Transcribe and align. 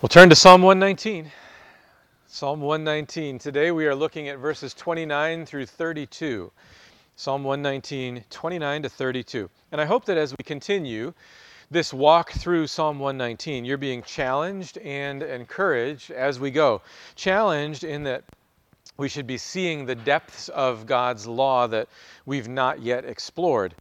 We'll 0.00 0.08
turn 0.08 0.28
to 0.28 0.36
Psalm 0.36 0.62
119. 0.62 1.28
Psalm 2.28 2.60
119. 2.60 3.40
Today 3.40 3.72
we 3.72 3.84
are 3.88 3.96
looking 3.96 4.28
at 4.28 4.38
verses 4.38 4.72
29 4.72 5.44
through 5.44 5.66
32. 5.66 6.52
Psalm 7.16 7.42
119, 7.42 8.22
29 8.30 8.82
to 8.82 8.88
32. 8.88 9.50
And 9.72 9.80
I 9.80 9.86
hope 9.86 10.04
that 10.04 10.16
as 10.16 10.36
we 10.38 10.44
continue 10.44 11.12
this 11.72 11.92
walk 11.92 12.30
through 12.30 12.68
Psalm 12.68 13.00
119, 13.00 13.64
you're 13.64 13.76
being 13.76 14.04
challenged 14.04 14.78
and 14.78 15.20
encouraged 15.20 16.12
as 16.12 16.38
we 16.38 16.52
go. 16.52 16.80
Challenged 17.16 17.82
in 17.82 18.04
that 18.04 18.22
we 18.98 19.08
should 19.08 19.26
be 19.26 19.36
seeing 19.36 19.84
the 19.84 19.96
depths 19.96 20.48
of 20.50 20.86
God's 20.86 21.26
law 21.26 21.66
that 21.66 21.88
we've 22.24 22.46
not 22.46 22.80
yet 22.80 23.04
explored. 23.04 23.74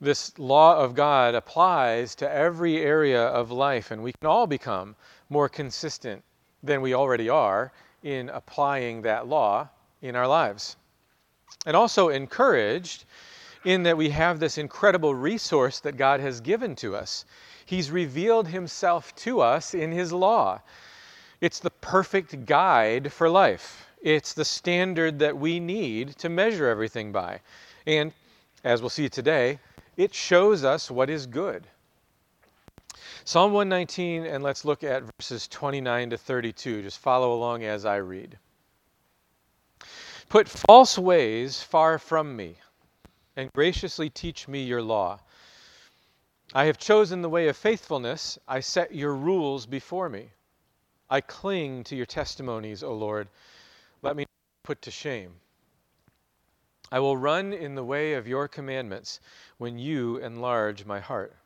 This 0.00 0.38
law 0.38 0.78
of 0.78 0.94
God 0.94 1.34
applies 1.34 2.14
to 2.14 2.30
every 2.30 2.76
area 2.78 3.26
of 3.26 3.50
life, 3.50 3.90
and 3.90 4.04
we 4.04 4.12
can 4.12 4.28
all 4.28 4.46
become 4.46 4.94
more 5.28 5.48
consistent 5.48 6.22
than 6.62 6.80
we 6.80 6.94
already 6.94 7.28
are 7.28 7.72
in 8.02 8.28
applying 8.30 9.02
that 9.02 9.26
law 9.26 9.68
in 10.02 10.16
our 10.16 10.26
lives. 10.26 10.76
And 11.66 11.76
also 11.76 12.08
encouraged 12.08 13.04
in 13.64 13.82
that 13.82 13.96
we 13.96 14.10
have 14.10 14.38
this 14.38 14.58
incredible 14.58 15.14
resource 15.14 15.80
that 15.80 15.96
God 15.96 16.20
has 16.20 16.40
given 16.40 16.76
to 16.76 16.94
us. 16.94 17.24
He's 17.66 17.90
revealed 17.90 18.48
Himself 18.48 19.14
to 19.16 19.40
us 19.40 19.74
in 19.74 19.92
His 19.92 20.12
law. 20.12 20.60
It's 21.40 21.58
the 21.58 21.70
perfect 21.70 22.46
guide 22.46 23.12
for 23.12 23.28
life, 23.28 23.86
it's 24.00 24.32
the 24.32 24.44
standard 24.44 25.18
that 25.18 25.36
we 25.36 25.60
need 25.60 26.16
to 26.18 26.28
measure 26.28 26.68
everything 26.68 27.12
by. 27.12 27.40
And 27.86 28.12
as 28.64 28.80
we'll 28.80 28.90
see 28.90 29.08
today, 29.08 29.58
it 29.96 30.14
shows 30.14 30.64
us 30.64 30.90
what 30.90 31.10
is 31.10 31.26
good. 31.26 31.66
Psalm 33.28 33.52
119, 33.52 34.24
and 34.24 34.42
let's 34.42 34.64
look 34.64 34.82
at 34.82 35.02
verses 35.18 35.46
29 35.48 36.08
to 36.08 36.16
32. 36.16 36.80
Just 36.80 36.98
follow 36.98 37.34
along 37.34 37.62
as 37.62 37.84
I 37.84 37.96
read. 37.96 38.38
Put 40.30 40.48
false 40.48 40.96
ways 40.96 41.62
far 41.62 41.98
from 41.98 42.34
me, 42.34 42.56
and 43.36 43.52
graciously 43.52 44.08
teach 44.08 44.48
me 44.48 44.62
your 44.62 44.80
law. 44.80 45.20
I 46.54 46.64
have 46.64 46.78
chosen 46.78 47.20
the 47.20 47.28
way 47.28 47.48
of 47.48 47.56
faithfulness. 47.58 48.38
I 48.48 48.60
set 48.60 48.94
your 48.94 49.14
rules 49.14 49.66
before 49.66 50.08
me. 50.08 50.30
I 51.10 51.20
cling 51.20 51.84
to 51.84 51.96
your 51.96 52.06
testimonies, 52.06 52.82
O 52.82 52.94
Lord. 52.94 53.28
Let 54.00 54.16
me 54.16 54.22
not 54.22 54.28
be 54.28 54.66
put 54.68 54.80
to 54.80 54.90
shame. 54.90 55.34
I 56.90 56.98
will 57.00 57.18
run 57.18 57.52
in 57.52 57.74
the 57.74 57.84
way 57.84 58.14
of 58.14 58.26
your 58.26 58.48
commandments 58.48 59.20
when 59.58 59.78
you 59.78 60.16
enlarge 60.16 60.86
my 60.86 61.00
heart. 61.00 61.36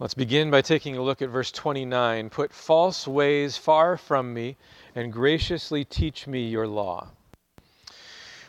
Let's 0.00 0.14
begin 0.14 0.52
by 0.52 0.62
taking 0.62 0.96
a 0.96 1.02
look 1.02 1.22
at 1.22 1.28
verse 1.28 1.50
29. 1.50 2.30
Put 2.30 2.52
false 2.52 3.08
ways 3.08 3.56
far 3.56 3.96
from 3.96 4.32
me 4.32 4.56
and 4.94 5.12
graciously 5.12 5.84
teach 5.84 6.28
me 6.28 6.46
your 6.46 6.68
law. 6.68 7.08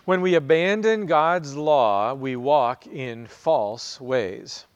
When 0.06 0.22
we 0.22 0.36
abandon 0.36 1.08
God's 1.08 1.56
law, 1.56 2.14
we 2.14 2.36
walk 2.36 2.86
in 2.86 3.26
false 3.26 4.00
ways. 4.00 4.68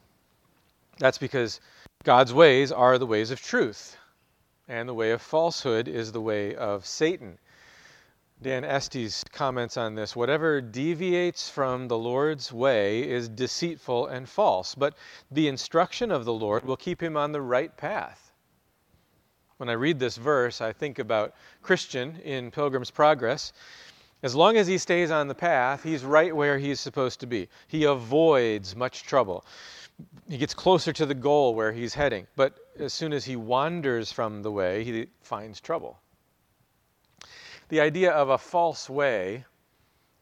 That's 0.98 1.18
because 1.18 1.60
God's 2.02 2.34
ways 2.34 2.72
are 2.72 2.98
the 2.98 3.06
ways 3.06 3.30
of 3.30 3.40
truth, 3.40 3.96
and 4.66 4.88
the 4.88 4.94
way 4.94 5.12
of 5.12 5.22
falsehood 5.22 5.86
is 5.86 6.10
the 6.10 6.20
way 6.20 6.56
of 6.56 6.86
Satan. 6.86 7.38
Dan 8.42 8.64
Estes 8.64 9.24
comments 9.32 9.76
on 9.76 9.94
this 9.94 10.14
whatever 10.14 10.60
deviates 10.60 11.48
from 11.48 11.88
the 11.88 11.96
Lord's 11.96 12.52
way 12.52 13.08
is 13.08 13.28
deceitful 13.28 14.06
and 14.08 14.28
false, 14.28 14.74
but 14.74 14.94
the 15.30 15.48
instruction 15.48 16.10
of 16.10 16.24
the 16.24 16.32
Lord 16.32 16.64
will 16.64 16.76
keep 16.76 17.02
him 17.02 17.16
on 17.16 17.32
the 17.32 17.40
right 17.40 17.74
path. 17.76 18.32
When 19.56 19.68
I 19.68 19.74
read 19.74 19.98
this 19.98 20.16
verse, 20.16 20.60
I 20.60 20.72
think 20.72 20.98
about 20.98 21.34
Christian 21.62 22.16
in 22.16 22.50
Pilgrim's 22.50 22.90
Progress. 22.90 23.52
As 24.22 24.34
long 24.34 24.56
as 24.56 24.66
he 24.66 24.78
stays 24.78 25.10
on 25.10 25.28
the 25.28 25.34
path, 25.34 25.82
he's 25.82 26.04
right 26.04 26.34
where 26.34 26.58
he's 26.58 26.80
supposed 26.80 27.20
to 27.20 27.26
be. 27.26 27.48
He 27.68 27.84
avoids 27.84 28.74
much 28.74 29.04
trouble. 29.04 29.46
He 30.28 30.38
gets 30.38 30.54
closer 30.54 30.92
to 30.92 31.06
the 31.06 31.14
goal 31.14 31.54
where 31.54 31.72
he's 31.72 31.94
heading. 31.94 32.26
But 32.34 32.58
as 32.78 32.92
soon 32.92 33.12
as 33.12 33.24
he 33.24 33.36
wanders 33.36 34.10
from 34.10 34.42
the 34.42 34.50
way, 34.50 34.82
he 34.82 35.06
finds 35.22 35.60
trouble. 35.60 36.00
The 37.74 37.80
idea 37.80 38.12
of 38.12 38.28
a 38.28 38.38
false 38.38 38.88
way 38.88 39.46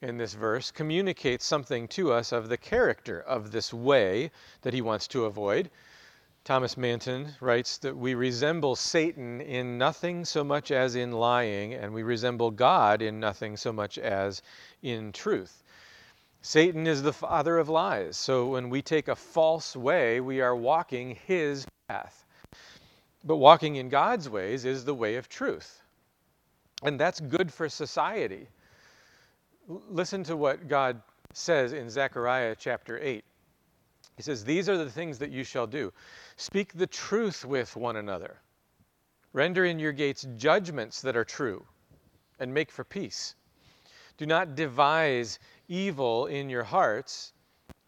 in 0.00 0.16
this 0.16 0.32
verse 0.32 0.70
communicates 0.70 1.44
something 1.44 1.86
to 1.88 2.10
us 2.10 2.32
of 2.32 2.48
the 2.48 2.56
character 2.56 3.20
of 3.20 3.52
this 3.52 3.74
way 3.74 4.30
that 4.62 4.72
he 4.72 4.80
wants 4.80 5.06
to 5.08 5.26
avoid. 5.26 5.68
Thomas 6.44 6.78
Manton 6.78 7.34
writes 7.42 7.76
that 7.76 7.94
we 7.94 8.14
resemble 8.14 8.74
Satan 8.74 9.42
in 9.42 9.76
nothing 9.76 10.24
so 10.24 10.42
much 10.42 10.70
as 10.70 10.94
in 10.94 11.12
lying, 11.12 11.74
and 11.74 11.92
we 11.92 12.02
resemble 12.02 12.50
God 12.50 13.02
in 13.02 13.20
nothing 13.20 13.58
so 13.58 13.70
much 13.70 13.98
as 13.98 14.40
in 14.80 15.12
truth. 15.12 15.62
Satan 16.40 16.86
is 16.86 17.02
the 17.02 17.12
father 17.12 17.58
of 17.58 17.68
lies, 17.68 18.16
so 18.16 18.46
when 18.46 18.70
we 18.70 18.80
take 18.80 19.08
a 19.08 19.14
false 19.14 19.76
way, 19.76 20.22
we 20.22 20.40
are 20.40 20.56
walking 20.56 21.16
his 21.26 21.66
path. 21.86 22.24
But 23.22 23.36
walking 23.36 23.76
in 23.76 23.90
God's 23.90 24.30
ways 24.30 24.64
is 24.64 24.86
the 24.86 24.94
way 24.94 25.16
of 25.16 25.28
truth. 25.28 25.81
And 26.82 26.98
that's 26.98 27.20
good 27.20 27.52
for 27.52 27.68
society. 27.68 28.48
L- 29.68 29.82
listen 29.88 30.24
to 30.24 30.36
what 30.36 30.68
God 30.68 31.00
says 31.32 31.72
in 31.72 31.88
Zechariah 31.88 32.56
chapter 32.58 32.98
8. 32.98 33.24
He 34.16 34.22
says, 34.22 34.44
These 34.44 34.68
are 34.68 34.76
the 34.76 34.90
things 34.90 35.18
that 35.18 35.30
you 35.30 35.44
shall 35.44 35.66
do 35.66 35.92
speak 36.36 36.72
the 36.74 36.86
truth 36.86 37.44
with 37.44 37.76
one 37.76 37.96
another, 37.96 38.40
render 39.32 39.64
in 39.64 39.78
your 39.78 39.92
gates 39.92 40.26
judgments 40.36 41.00
that 41.02 41.16
are 41.16 41.24
true, 41.24 41.64
and 42.38 42.52
make 42.52 42.70
for 42.70 42.84
peace. 42.84 43.34
Do 44.18 44.26
not 44.26 44.54
devise 44.54 45.38
evil 45.68 46.26
in 46.26 46.50
your 46.50 46.64
hearts 46.64 47.32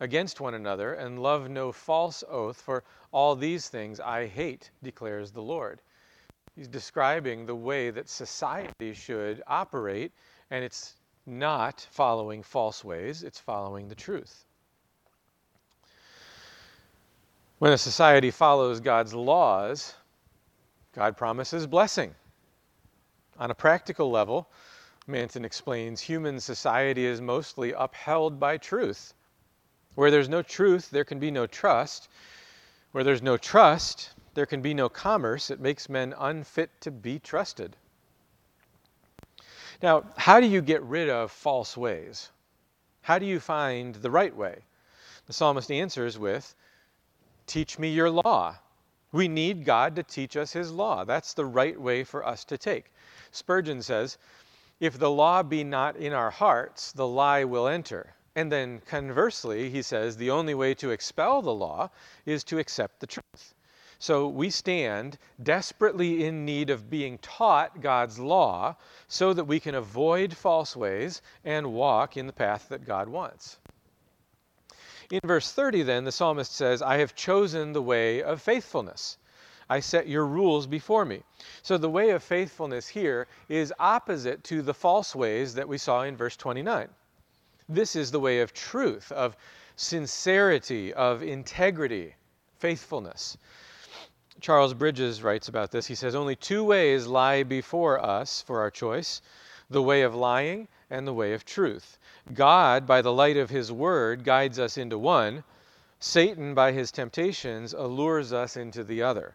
against 0.00 0.40
one 0.40 0.54
another, 0.54 0.94
and 0.94 1.22
love 1.22 1.48
no 1.50 1.72
false 1.72 2.24
oath, 2.28 2.60
for 2.60 2.84
all 3.12 3.36
these 3.36 3.68
things 3.68 4.00
I 4.00 4.26
hate, 4.26 4.70
declares 4.82 5.30
the 5.30 5.42
Lord. 5.42 5.80
He's 6.56 6.68
describing 6.68 7.46
the 7.46 7.54
way 7.54 7.90
that 7.90 8.08
society 8.08 8.94
should 8.94 9.42
operate, 9.46 10.12
and 10.50 10.64
it's 10.64 10.94
not 11.26 11.86
following 11.90 12.42
false 12.42 12.84
ways, 12.84 13.22
it's 13.22 13.40
following 13.40 13.88
the 13.88 13.94
truth. 13.94 14.44
When 17.58 17.72
a 17.72 17.78
society 17.78 18.30
follows 18.30 18.80
God's 18.80 19.14
laws, 19.14 19.94
God 20.92 21.16
promises 21.16 21.66
blessing. 21.66 22.14
On 23.38 23.50
a 23.50 23.54
practical 23.54 24.10
level, 24.10 24.48
Manton 25.06 25.44
explains 25.44 26.00
human 26.00 26.38
society 26.38 27.04
is 27.04 27.20
mostly 27.20 27.72
upheld 27.72 28.38
by 28.38 28.58
truth. 28.58 29.14
Where 29.96 30.10
there's 30.10 30.28
no 30.28 30.42
truth, 30.42 30.90
there 30.90 31.04
can 31.04 31.18
be 31.18 31.30
no 31.30 31.46
trust. 31.46 32.08
Where 32.92 33.02
there's 33.02 33.22
no 33.22 33.36
trust, 33.36 34.10
there 34.34 34.46
can 34.46 34.60
be 34.60 34.74
no 34.74 34.88
commerce. 34.88 35.50
It 35.50 35.60
makes 35.60 35.88
men 35.88 36.14
unfit 36.18 36.70
to 36.80 36.90
be 36.90 37.18
trusted. 37.18 37.76
Now, 39.82 40.04
how 40.16 40.40
do 40.40 40.46
you 40.46 40.62
get 40.62 40.82
rid 40.82 41.08
of 41.08 41.30
false 41.30 41.76
ways? 41.76 42.30
How 43.02 43.18
do 43.18 43.26
you 43.26 43.40
find 43.40 43.94
the 43.94 44.10
right 44.10 44.34
way? 44.34 44.64
The 45.26 45.32
psalmist 45.32 45.70
answers 45.70 46.18
with, 46.18 46.54
Teach 47.46 47.78
me 47.78 47.90
your 47.90 48.10
law. 48.10 48.56
We 49.12 49.28
need 49.28 49.64
God 49.64 49.96
to 49.96 50.02
teach 50.02 50.36
us 50.36 50.52
his 50.52 50.72
law. 50.72 51.04
That's 51.04 51.34
the 51.34 51.44
right 51.44 51.80
way 51.80 52.04
for 52.04 52.26
us 52.26 52.44
to 52.46 52.58
take. 52.58 52.92
Spurgeon 53.30 53.82
says, 53.82 54.18
If 54.80 54.98
the 54.98 55.10
law 55.10 55.42
be 55.42 55.64
not 55.64 55.96
in 55.96 56.12
our 56.12 56.30
hearts, 56.30 56.92
the 56.92 57.06
lie 57.06 57.44
will 57.44 57.68
enter. 57.68 58.14
And 58.36 58.50
then 58.50 58.80
conversely, 58.80 59.70
he 59.70 59.82
says, 59.82 60.16
the 60.16 60.30
only 60.30 60.54
way 60.54 60.74
to 60.74 60.90
expel 60.90 61.40
the 61.40 61.54
law 61.54 61.90
is 62.26 62.42
to 62.44 62.58
accept 62.58 62.98
the 62.98 63.06
truth. 63.06 63.54
So 64.04 64.28
we 64.28 64.50
stand 64.50 65.16
desperately 65.42 66.26
in 66.26 66.44
need 66.44 66.68
of 66.68 66.90
being 66.90 67.16
taught 67.16 67.80
God's 67.80 68.18
law 68.18 68.76
so 69.08 69.32
that 69.32 69.46
we 69.46 69.58
can 69.58 69.74
avoid 69.74 70.36
false 70.36 70.76
ways 70.76 71.22
and 71.42 71.72
walk 71.72 72.18
in 72.18 72.26
the 72.26 72.34
path 72.34 72.68
that 72.68 72.84
God 72.84 73.08
wants. 73.08 73.56
In 75.10 75.20
verse 75.24 75.50
30, 75.52 75.84
then, 75.84 76.04
the 76.04 76.12
psalmist 76.12 76.52
says, 76.52 76.82
I 76.82 76.98
have 76.98 77.14
chosen 77.14 77.72
the 77.72 77.80
way 77.80 78.22
of 78.22 78.42
faithfulness. 78.42 79.16
I 79.70 79.80
set 79.80 80.06
your 80.06 80.26
rules 80.26 80.66
before 80.66 81.06
me. 81.06 81.22
So 81.62 81.78
the 81.78 81.88
way 81.88 82.10
of 82.10 82.22
faithfulness 82.22 82.86
here 82.86 83.26
is 83.48 83.72
opposite 83.78 84.44
to 84.44 84.60
the 84.60 84.74
false 84.74 85.14
ways 85.14 85.54
that 85.54 85.66
we 85.66 85.78
saw 85.78 86.02
in 86.02 86.14
verse 86.14 86.36
29. 86.36 86.90
This 87.70 87.96
is 87.96 88.10
the 88.10 88.20
way 88.20 88.42
of 88.42 88.52
truth, 88.52 89.10
of 89.12 89.34
sincerity, 89.76 90.92
of 90.92 91.22
integrity, 91.22 92.16
faithfulness. 92.58 93.38
Charles 94.40 94.74
Bridges 94.74 95.22
writes 95.22 95.48
about 95.48 95.70
this. 95.70 95.86
He 95.86 95.94
says, 95.94 96.14
Only 96.14 96.36
two 96.36 96.64
ways 96.64 97.06
lie 97.06 97.42
before 97.42 98.04
us 98.04 98.42
for 98.42 98.60
our 98.60 98.70
choice 98.70 99.22
the 99.70 99.82
way 99.82 100.02
of 100.02 100.14
lying 100.14 100.68
and 100.90 101.06
the 101.06 101.14
way 101.14 101.32
of 101.32 101.44
truth. 101.44 101.98
God, 102.32 102.86
by 102.86 103.02
the 103.02 103.12
light 103.12 103.36
of 103.36 103.50
His 103.50 103.72
Word, 103.72 104.24
guides 104.24 104.58
us 104.58 104.76
into 104.76 104.98
one. 104.98 105.44
Satan, 106.00 106.52
by 106.52 106.72
his 106.72 106.92
temptations, 106.92 107.72
allures 107.72 108.30
us 108.30 108.58
into 108.58 108.84
the 108.84 109.02
other. 109.02 109.34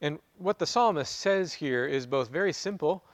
And 0.00 0.18
what 0.38 0.58
the 0.58 0.66
psalmist 0.66 1.14
says 1.14 1.52
here 1.52 1.84
is 1.84 2.06
both 2.06 2.30
very 2.30 2.54
simple 2.54 3.04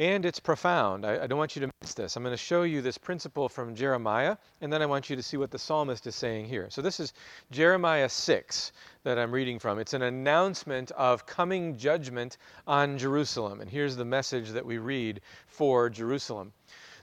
and 0.00 0.24
it's 0.24 0.40
profound. 0.40 1.04
I, 1.04 1.24
I, 1.24 1.26
don't 1.26 1.36
want 1.36 1.54
you 1.54 1.60
to 1.60 1.70
miss 1.82 1.92
this. 1.92 2.16
I'm 2.16 2.22
going 2.22 2.32
to 2.32 2.36
show 2.38 2.62
you 2.62 2.80
this 2.80 2.96
principle 2.96 3.50
from 3.50 3.74
Jeremiah, 3.74 4.38
and 4.62 4.72
then 4.72 4.80
I 4.80 4.86
want 4.86 5.10
you 5.10 5.16
to 5.16 5.22
see 5.22 5.36
what 5.36 5.50
the 5.50 5.58
psalmist 5.58 6.06
is 6.06 6.14
saying 6.14 6.46
here. 6.46 6.68
So, 6.70 6.80
this 6.80 7.00
is 7.00 7.12
Jeremiah 7.50 8.08
6 8.08 8.72
that 9.02 9.18
I'm 9.18 9.30
reading 9.30 9.58
from. 9.58 9.78
It's 9.78 9.92
an 9.92 10.00
announcement 10.00 10.90
of 10.92 11.26
coming 11.26 11.76
judgment 11.76 12.38
on 12.66 12.96
Jerusalem. 12.96 13.60
And 13.60 13.70
here's 13.70 13.94
the 13.94 14.06
message 14.06 14.48
that 14.52 14.64
we 14.64 14.78
read 14.78 15.20
for 15.46 15.90
Jerusalem 15.90 16.54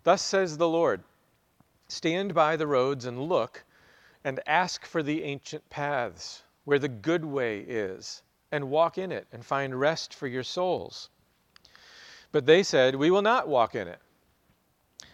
Thus 0.02 0.24
says 0.24 0.58
the 0.58 0.68
Lord 0.68 1.04
Stand 1.90 2.34
by 2.34 2.56
the 2.56 2.66
roads 2.66 3.06
and 3.06 3.22
look, 3.22 3.64
and 4.24 4.40
ask 4.48 4.88
for 4.88 5.04
the 5.04 5.24
ancient 5.24 5.70
paths, 5.70 6.42
where 6.66 6.80
the 6.80 6.90
good 6.90 7.24
way 7.24 7.60
is, 7.60 8.24
and 8.52 8.72
walk 8.72 8.98
in 8.98 9.12
it, 9.12 9.28
and 9.32 9.46
find 9.46 9.80
rest 9.80 10.16
for 10.16 10.26
your 10.26 10.42
souls. 10.42 11.12
But 12.34 12.46
they 12.46 12.62
said, 12.62 12.96
We 12.96 13.10
will 13.10 13.22
not 13.22 13.48
walk 13.48 13.74
in 13.74 13.88
it. 13.88 14.02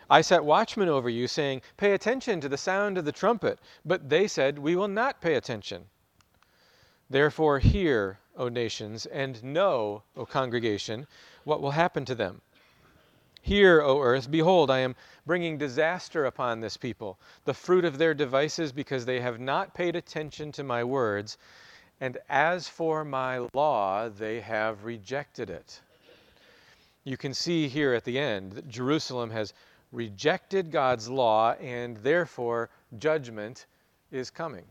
I 0.10 0.22
set 0.22 0.44
watchmen 0.44 0.90
over 0.90 1.10
you, 1.10 1.28
saying, 1.28 1.62
Pay 1.78 1.94
attention 1.94 2.42
to 2.42 2.50
the 2.50 2.58
sound 2.58 2.98
of 2.98 3.06
the 3.06 3.12
trumpet. 3.12 3.60
But 3.86 4.10
they 4.10 4.28
said, 4.28 4.58
We 4.58 4.76
will 4.76 4.88
not 4.88 5.22
pay 5.22 5.36
attention. 5.36 5.90
Therefore, 7.10 7.60
hear, 7.60 8.18
O 8.36 8.50
nations, 8.50 9.06
and 9.06 9.44
know, 9.44 10.02
O 10.18 10.26
congregation, 10.26 11.06
what 11.44 11.62
will 11.62 11.72
happen 11.72 12.04
to 12.06 12.16
them. 12.16 12.42
Hear, 13.44 13.82
O 13.82 14.02
earth, 14.02 14.32
behold, 14.32 14.72
I 14.72 14.80
am 14.80 14.96
bringing 15.26 15.60
disaster 15.60 16.26
upon 16.26 16.62
this 16.62 16.78
people, 16.78 17.20
the 17.46 17.54
fruit 17.54 17.86
of 17.86 18.00
their 18.00 18.16
devices, 18.16 18.72
because 18.72 19.06
they 19.06 19.20
have 19.20 19.40
not 19.40 19.76
paid 19.76 19.96
attention 19.96 20.52
to 20.54 20.64
my 20.64 20.84
words. 20.84 21.38
And 22.02 22.18
as 22.28 22.68
for 22.68 23.06
my 23.06 23.48
law, 23.54 24.10
they 24.10 24.42
have 24.42 24.84
rejected 24.84 25.52
it 25.52 25.82
you 27.04 27.18
can 27.18 27.34
see 27.34 27.68
here 27.68 27.94
at 27.94 28.06
the 28.06 28.18
end 28.18 28.54
that 28.54 28.68
Jerusalem 28.68 29.30
has 29.32 29.54
rejected 29.92 30.72
God's 30.72 31.10
law 31.10 31.54
and 31.54 31.98
therefore 31.98 32.70
judgment 32.98 33.66
is 34.12 34.30
coming. 34.30 34.66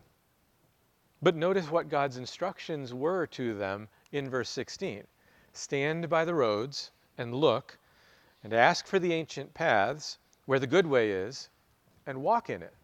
But 1.21 1.37
notice 1.37 1.71
what 1.71 1.89
God's 1.89 2.17
instructions 2.17 2.93
were 2.93 3.27
to 3.29 3.55
them 3.55 3.89
in 4.11 4.29
verse 4.29 4.49
16 4.49 5.05
Stand 5.53 6.09
by 6.09 6.25
the 6.25 6.35
roads 6.35 6.91
and 7.19 7.35
look 7.35 7.79
and 8.43 8.53
ask 8.53 8.87
for 8.87 8.99
the 8.99 9.13
ancient 9.13 9.53
paths 9.53 10.19
where 10.47 10.59
the 10.59 10.67
good 10.67 10.87
way 10.87 11.11
is 11.11 11.51
and 12.07 12.23
walk 12.23 12.51
in 12.51 12.63
it. 12.63 12.75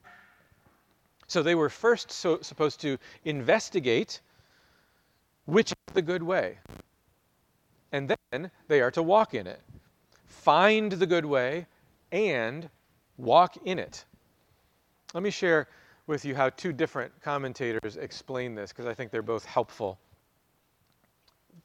So 1.26 1.42
they 1.42 1.54
were 1.54 1.70
first 1.70 2.12
so, 2.12 2.40
supposed 2.42 2.80
to 2.82 2.98
investigate 3.24 4.20
which 5.46 5.72
is 5.72 5.94
the 5.94 6.02
good 6.02 6.22
way 6.22 6.58
and 7.92 8.14
then 8.30 8.50
they 8.68 8.80
are 8.80 8.90
to 8.92 9.02
walk 9.02 9.34
in 9.34 9.46
it. 9.46 9.60
Find 10.26 10.92
the 10.92 11.06
good 11.06 11.24
way 11.24 11.66
and 12.12 12.68
walk 13.16 13.56
in 13.64 13.78
it. 13.78 14.04
Let 15.14 15.22
me 15.22 15.30
share 15.30 15.68
with 16.06 16.24
you 16.24 16.34
how 16.34 16.50
two 16.50 16.72
different 16.72 17.12
commentators 17.22 17.96
explain 17.96 18.54
this 18.54 18.72
because 18.72 18.86
I 18.86 18.94
think 18.94 19.10
they're 19.10 19.22
both 19.22 19.44
helpful. 19.44 19.98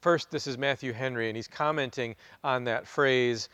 First, 0.00 0.30
this 0.30 0.46
is 0.46 0.58
Matthew 0.58 0.92
Henry, 0.92 1.28
and 1.28 1.36
he's 1.36 1.48
commenting 1.48 2.14
on 2.42 2.64
that 2.64 2.86
phrase, 2.86 3.48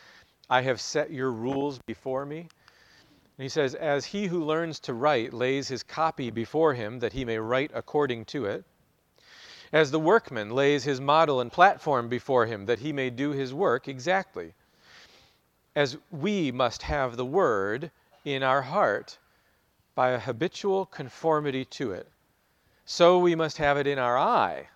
I 0.49 0.63
have 0.63 0.81
set 0.81 1.13
your 1.13 1.31
rules 1.31 1.79
before 1.87 2.27
me. 2.27 2.41
And 2.41 3.45
he 3.45 3.49
says, 3.49 3.75
As 3.77 4.05
he 4.05 4.27
who 4.27 4.45
learns 4.45 4.81
to 4.81 4.95
write 4.95 5.33
lays 5.33 5.69
his 5.69 5.85
copy 5.85 6.31
before 6.31 6.75
him 6.75 6.99
that 6.99 7.13
he 7.13 7.25
may 7.25 7.39
write 7.39 7.71
according 7.73 8.25
to 8.27 8.47
it, 8.47 8.65
as 9.73 9.91
the 9.91 10.01
workman 10.01 10.51
lays 10.51 10.85
his 10.85 11.01
model 11.01 11.41
and 11.41 11.53
platform 11.53 12.09
before 12.09 12.47
him 12.47 12.67
that 12.67 12.81
he 12.81 12.93
may 12.93 13.11
do 13.11 13.31
his 13.31 13.55
work 13.55 13.87
exactly. 13.87 14.55
As 15.77 15.97
we 16.11 16.51
must 16.51 16.83
have 16.83 17.17
the 17.17 17.25
word 17.25 17.91
in 18.25 18.43
our 18.43 18.63
heart 18.63 19.19
by 19.95 20.11
a 20.11 20.19
habitual 20.19 20.87
conformity 20.87 21.65
to 21.65 21.93
it, 21.93 22.09
so 22.85 23.19
we 23.19 23.35
must 23.35 23.59
have 23.59 23.77
it 23.77 23.87
in 23.87 23.99
our 23.99 24.19
eye 24.19 24.69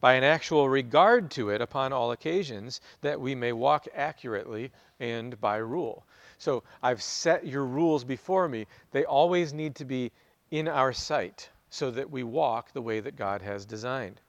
by 0.00 0.14
an 0.14 0.24
actual 0.24 0.68
regard 0.68 1.30
to 1.30 1.50
it 1.50 1.60
upon 1.60 1.92
all 1.92 2.10
occasions, 2.10 2.80
that 3.02 3.20
we 3.20 3.34
may 3.34 3.52
walk 3.52 3.86
accurately 3.94 4.72
and 4.98 5.38
by 5.40 5.56
rule. 5.56 6.04
So 6.38 6.62
I've 6.82 7.02
set 7.02 7.46
your 7.46 7.66
rules 7.66 8.02
before 8.02 8.48
me. 8.48 8.66
They 8.92 9.04
always 9.04 9.52
need 9.52 9.74
to 9.76 9.84
be 9.84 10.10
in 10.50 10.68
our 10.68 10.92
sight 10.94 11.50
so 11.70 11.90
that 11.92 12.10
we 12.10 12.22
walk 12.22 12.72
the 12.72 12.82
way 12.82 13.00
that 13.00 13.16
God 13.16 13.42
has 13.42 13.64
designed. 13.64 14.20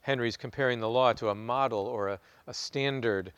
Henry's 0.00 0.38
comparing 0.38 0.80
the 0.80 0.88
law 0.88 1.12
to 1.12 1.28
a 1.28 1.34
model 1.34 1.86
or 1.86 2.08
a, 2.08 2.20
a, 2.46 2.54
standard 2.54 3.32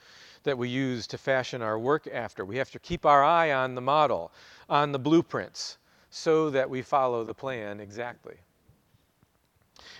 that 0.44 0.56
we 0.56 0.68
use 0.68 1.08
to 1.08 1.18
fashion 1.18 1.60
our 1.60 1.78
work 1.78 2.06
after. 2.06 2.44
We 2.44 2.56
have 2.56 2.70
to 2.70 2.78
keep 2.78 3.04
our 3.04 3.24
eye 3.24 3.52
on 3.52 3.74
the 3.74 3.80
model, 3.80 4.32
on 4.68 4.92
the 4.92 4.98
blueprints, 4.98 5.78
so 6.08 6.50
that 6.50 6.70
we 6.70 6.82
follow 6.82 7.24
the 7.24 7.34
plan 7.34 7.80
exactly. 7.80 8.36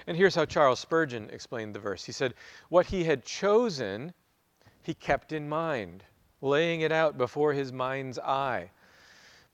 And 0.06 0.16
here's 0.16 0.34
how 0.34 0.44
Charles 0.44 0.78
Spurgeon 0.78 1.30
explained 1.30 1.74
the 1.74 1.80
verse. 1.80 2.04
He 2.04 2.12
said, 2.12 2.34
What 2.68 2.86
he 2.86 3.04
had 3.04 3.24
chosen, 3.24 4.14
he 4.82 4.94
kept 4.94 5.32
in 5.32 5.48
mind, 5.48 6.04
laying 6.40 6.82
it 6.82 6.92
out 6.92 7.18
before 7.18 7.52
his 7.52 7.72
mind's 7.72 8.18
eye. 8.18 8.70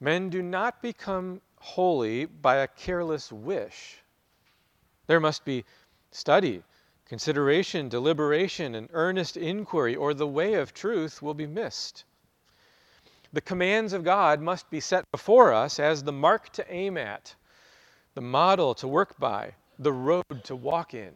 Men 0.01 0.29
do 0.29 0.43
not 0.43 0.81
become 0.83 1.41
holy 1.61 2.25
by 2.25 2.57
a 2.57 2.69
careless 2.69 3.33
wish. 3.33 4.03
There 5.07 5.21
must 5.21 5.45
be 5.45 5.65
study, 6.11 6.63
consideration, 7.07 7.89
deliberation, 7.89 8.75
and 8.75 8.89
earnest 8.93 9.37
inquiry, 9.37 9.97
or 9.97 10.15
the 10.15 10.27
way 10.27 10.55
of 10.55 10.75
truth 10.75 11.23
will 11.23 11.35
be 11.35 11.47
missed. 11.47 12.05
The 13.33 13.41
commands 13.41 13.93
of 13.93 14.05
God 14.05 14.41
must 14.41 14.71
be 14.71 14.81
set 14.81 15.11
before 15.11 15.53
us 15.53 15.79
as 15.79 16.03
the 16.03 16.13
mark 16.13 16.51
to 16.51 16.73
aim 16.73 16.97
at, 16.97 17.35
the 18.15 18.21
model 18.21 18.75
to 18.77 18.89
work 18.89 19.19
by, 19.19 19.55
the 19.79 19.93
road 19.93 20.45
to 20.45 20.57
walk 20.57 20.95
in. 20.95 21.15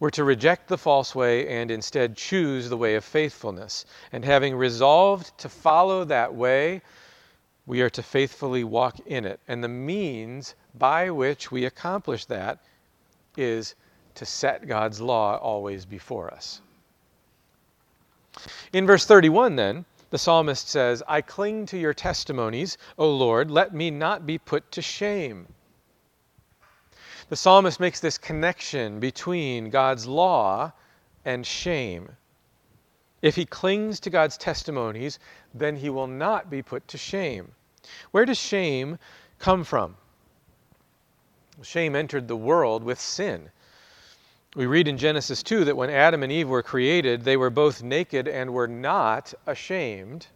We're 0.00 0.10
to 0.10 0.24
reject 0.24 0.68
the 0.68 0.78
false 0.78 1.14
way 1.14 1.48
and 1.48 1.70
instead 1.70 2.16
choose 2.16 2.68
the 2.68 2.76
way 2.76 2.96
of 2.96 3.04
faithfulness. 3.04 3.86
And 4.12 4.24
having 4.24 4.56
resolved 4.56 5.36
to 5.38 5.48
follow 5.48 6.04
that 6.04 6.34
way, 6.34 6.82
we 7.66 7.80
are 7.80 7.90
to 7.90 8.02
faithfully 8.02 8.64
walk 8.64 9.00
in 9.06 9.24
it. 9.24 9.40
And 9.48 9.62
the 9.62 9.68
means 9.68 10.54
by 10.74 11.10
which 11.10 11.50
we 11.50 11.64
accomplish 11.64 12.26
that 12.26 12.58
is 13.36 13.74
to 14.16 14.26
set 14.26 14.66
God's 14.66 15.00
law 15.00 15.36
always 15.38 15.84
before 15.84 16.32
us. 16.32 16.60
In 18.72 18.86
verse 18.86 19.06
31, 19.06 19.56
then, 19.56 19.84
the 20.10 20.18
psalmist 20.18 20.68
says, 20.68 21.02
I 21.08 21.20
cling 21.20 21.66
to 21.66 21.78
your 21.78 21.94
testimonies, 21.94 22.78
O 22.98 23.10
Lord, 23.10 23.50
let 23.50 23.74
me 23.74 23.90
not 23.90 24.26
be 24.26 24.38
put 24.38 24.70
to 24.72 24.82
shame. 24.82 25.46
The 27.28 27.36
psalmist 27.36 27.80
makes 27.80 28.00
this 28.00 28.18
connection 28.18 29.00
between 29.00 29.70
God's 29.70 30.06
law 30.06 30.72
and 31.24 31.46
shame. 31.46 32.16
If 33.24 33.36
he 33.36 33.46
clings 33.46 34.00
to 34.00 34.10
God's 34.10 34.36
testimonies, 34.36 35.18
then 35.54 35.76
he 35.76 35.88
will 35.88 36.06
not 36.06 36.50
be 36.50 36.60
put 36.60 36.86
to 36.88 36.98
shame. 36.98 37.52
Where 38.10 38.26
does 38.26 38.36
shame 38.36 38.98
come 39.38 39.64
from? 39.64 39.96
Shame 41.62 41.96
entered 41.96 42.28
the 42.28 42.36
world 42.36 42.84
with 42.84 43.00
sin. 43.00 43.48
We 44.54 44.66
read 44.66 44.88
in 44.88 44.98
Genesis 44.98 45.42
2 45.42 45.64
that 45.64 45.76
when 45.76 45.88
Adam 45.88 46.22
and 46.22 46.30
Eve 46.30 46.50
were 46.50 46.62
created, 46.62 47.22
they 47.22 47.38
were 47.38 47.48
both 47.48 47.82
naked 47.82 48.28
and 48.28 48.52
were 48.52 48.68
not 48.68 49.32
ashamed. 49.46 50.26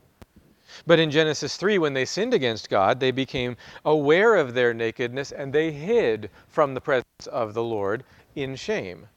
But 0.87 0.99
in 0.99 1.11
Genesis 1.11 1.59
3, 1.59 1.77
when 1.77 1.93
they 1.93 2.07
sinned 2.07 2.33
against 2.33 2.71
God, 2.71 3.01
they 3.01 3.11
became 3.11 3.59
aware 3.85 4.35
of 4.35 4.55
their 4.55 4.73
nakedness 4.73 5.31
and 5.31 5.53
they 5.53 5.73
hid 5.73 6.31
from 6.49 6.73
the 6.73 6.81
presence 6.81 7.27
of 7.31 7.53
the 7.53 7.63
Lord 7.63 8.03
in 8.35 8.57
shame. 8.57 9.09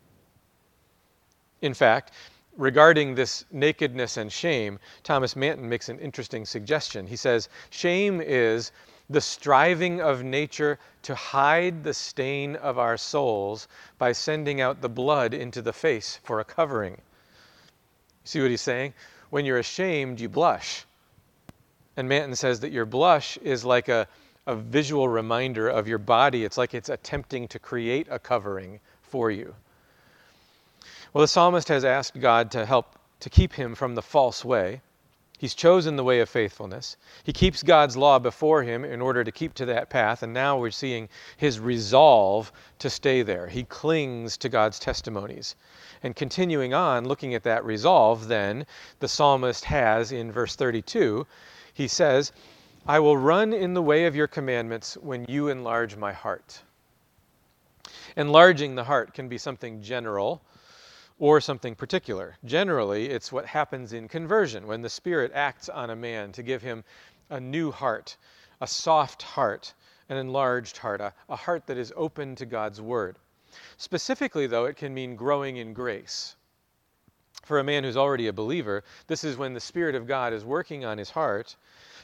In 1.61 1.73
fact, 1.73 2.11
regarding 2.57 3.15
this 3.15 3.45
nakedness 3.51 4.17
and 4.17 4.31
shame, 4.31 4.79
Thomas 5.03 5.35
Manton 5.35 5.67
makes 5.67 5.89
an 5.89 5.99
interesting 5.99 6.45
suggestion. 6.45 7.07
He 7.07 7.15
says, 7.15 7.49
Shame 7.69 8.21
is 8.21 8.71
the 9.09 9.21
striving 9.21 10.01
of 10.01 10.23
nature 10.23 10.79
to 11.03 11.15
hide 11.15 11.83
the 11.83 11.93
stain 11.93 12.55
of 12.55 12.77
our 12.77 12.97
souls 12.97 13.67
by 13.97 14.11
sending 14.11 14.61
out 14.61 14.81
the 14.81 14.89
blood 14.89 15.33
into 15.33 15.61
the 15.61 15.73
face 15.73 16.19
for 16.23 16.39
a 16.39 16.45
covering. 16.45 17.01
See 18.23 18.41
what 18.41 18.51
he's 18.51 18.61
saying? 18.61 18.93
When 19.29 19.45
you're 19.45 19.59
ashamed, 19.59 20.19
you 20.19 20.29
blush. 20.29 20.85
And 21.97 22.07
Manton 22.07 22.35
says 22.35 22.59
that 22.61 22.71
your 22.71 22.85
blush 22.85 23.37
is 23.37 23.65
like 23.65 23.89
a, 23.89 24.07
a 24.47 24.55
visual 24.55 25.09
reminder 25.09 25.67
of 25.67 25.87
your 25.87 25.97
body. 25.97 26.45
It's 26.45 26.57
like 26.57 26.73
it's 26.73 26.89
attempting 26.89 27.47
to 27.49 27.59
create 27.59 28.07
a 28.09 28.19
covering 28.19 28.79
for 29.01 29.29
you. 29.31 29.53
Well, 31.13 31.23
the 31.23 31.27
psalmist 31.27 31.67
has 31.67 31.83
asked 31.83 32.21
God 32.21 32.51
to 32.51 32.65
help 32.65 32.95
to 33.19 33.29
keep 33.29 33.51
him 33.51 33.75
from 33.75 33.95
the 33.95 34.01
false 34.01 34.45
way. 34.45 34.81
He's 35.37 35.53
chosen 35.53 35.97
the 35.97 36.05
way 36.05 36.21
of 36.21 36.29
faithfulness. 36.29 36.95
He 37.25 37.33
keeps 37.33 37.63
God's 37.63 37.97
law 37.97 38.17
before 38.17 38.63
him 38.63 38.85
in 38.85 39.01
order 39.01 39.21
to 39.23 39.31
keep 39.31 39.53
to 39.55 39.65
that 39.65 39.89
path, 39.89 40.23
and 40.23 40.33
now 40.33 40.57
we're 40.57 40.71
seeing 40.71 41.09
his 41.35 41.59
resolve 41.59 42.53
to 42.79 42.89
stay 42.89 43.23
there. 43.23 43.47
He 43.47 43.63
clings 43.63 44.37
to 44.37 44.47
God's 44.47 44.79
testimonies. 44.79 45.55
And 46.01 46.15
continuing 46.15 46.73
on, 46.73 47.05
looking 47.05 47.35
at 47.35 47.43
that 47.43 47.65
resolve, 47.65 48.29
then, 48.29 48.65
the 48.99 49.09
psalmist 49.09 49.65
has 49.65 50.13
in 50.13 50.31
verse 50.31 50.55
32, 50.55 51.27
he 51.73 51.89
says, 51.89 52.31
I 52.87 52.99
will 52.99 53.17
run 53.17 53.51
in 53.51 53.73
the 53.73 53.81
way 53.81 54.05
of 54.05 54.15
your 54.15 54.27
commandments 54.27 54.95
when 54.95 55.25
you 55.27 55.49
enlarge 55.49 55.97
my 55.97 56.13
heart. 56.13 56.61
Enlarging 58.15 58.75
the 58.75 58.85
heart 58.85 59.13
can 59.13 59.27
be 59.27 59.37
something 59.37 59.81
general 59.81 60.41
or 61.21 61.39
something 61.39 61.75
particular. 61.75 62.35
Generally, 62.43 63.07
it's 63.11 63.31
what 63.31 63.45
happens 63.45 63.93
in 63.93 64.07
conversion 64.07 64.65
when 64.65 64.81
the 64.81 64.89
Spirit 64.89 65.31
acts 65.35 65.69
on 65.69 65.91
a 65.91 65.95
man 65.95 66.31
to 66.31 66.41
give 66.41 66.63
him 66.63 66.83
a 67.29 67.39
new 67.39 67.69
heart, 67.69 68.17
a 68.59 68.65
soft 68.65 69.21
heart, 69.21 69.71
an 70.09 70.17
enlarged 70.17 70.77
heart, 70.77 70.99
a, 70.99 71.13
a 71.29 71.35
heart 71.35 71.67
that 71.67 71.77
is 71.77 71.93
open 71.95 72.35
to 72.35 72.47
God's 72.47 72.81
Word. 72.81 73.17
Specifically, 73.77 74.47
though, 74.47 74.65
it 74.65 74.77
can 74.77 74.95
mean 74.95 75.15
growing 75.15 75.57
in 75.57 75.73
grace. 75.73 76.35
For 77.45 77.59
a 77.59 77.63
man 77.63 77.83
who's 77.83 77.97
already 77.97 78.25
a 78.25 78.33
believer, 78.33 78.83
this 79.05 79.23
is 79.23 79.37
when 79.37 79.53
the 79.53 79.59
Spirit 79.59 79.93
of 79.93 80.07
God 80.07 80.33
is 80.33 80.43
working 80.43 80.85
on 80.85 80.97
his 80.97 81.11
heart 81.11 81.55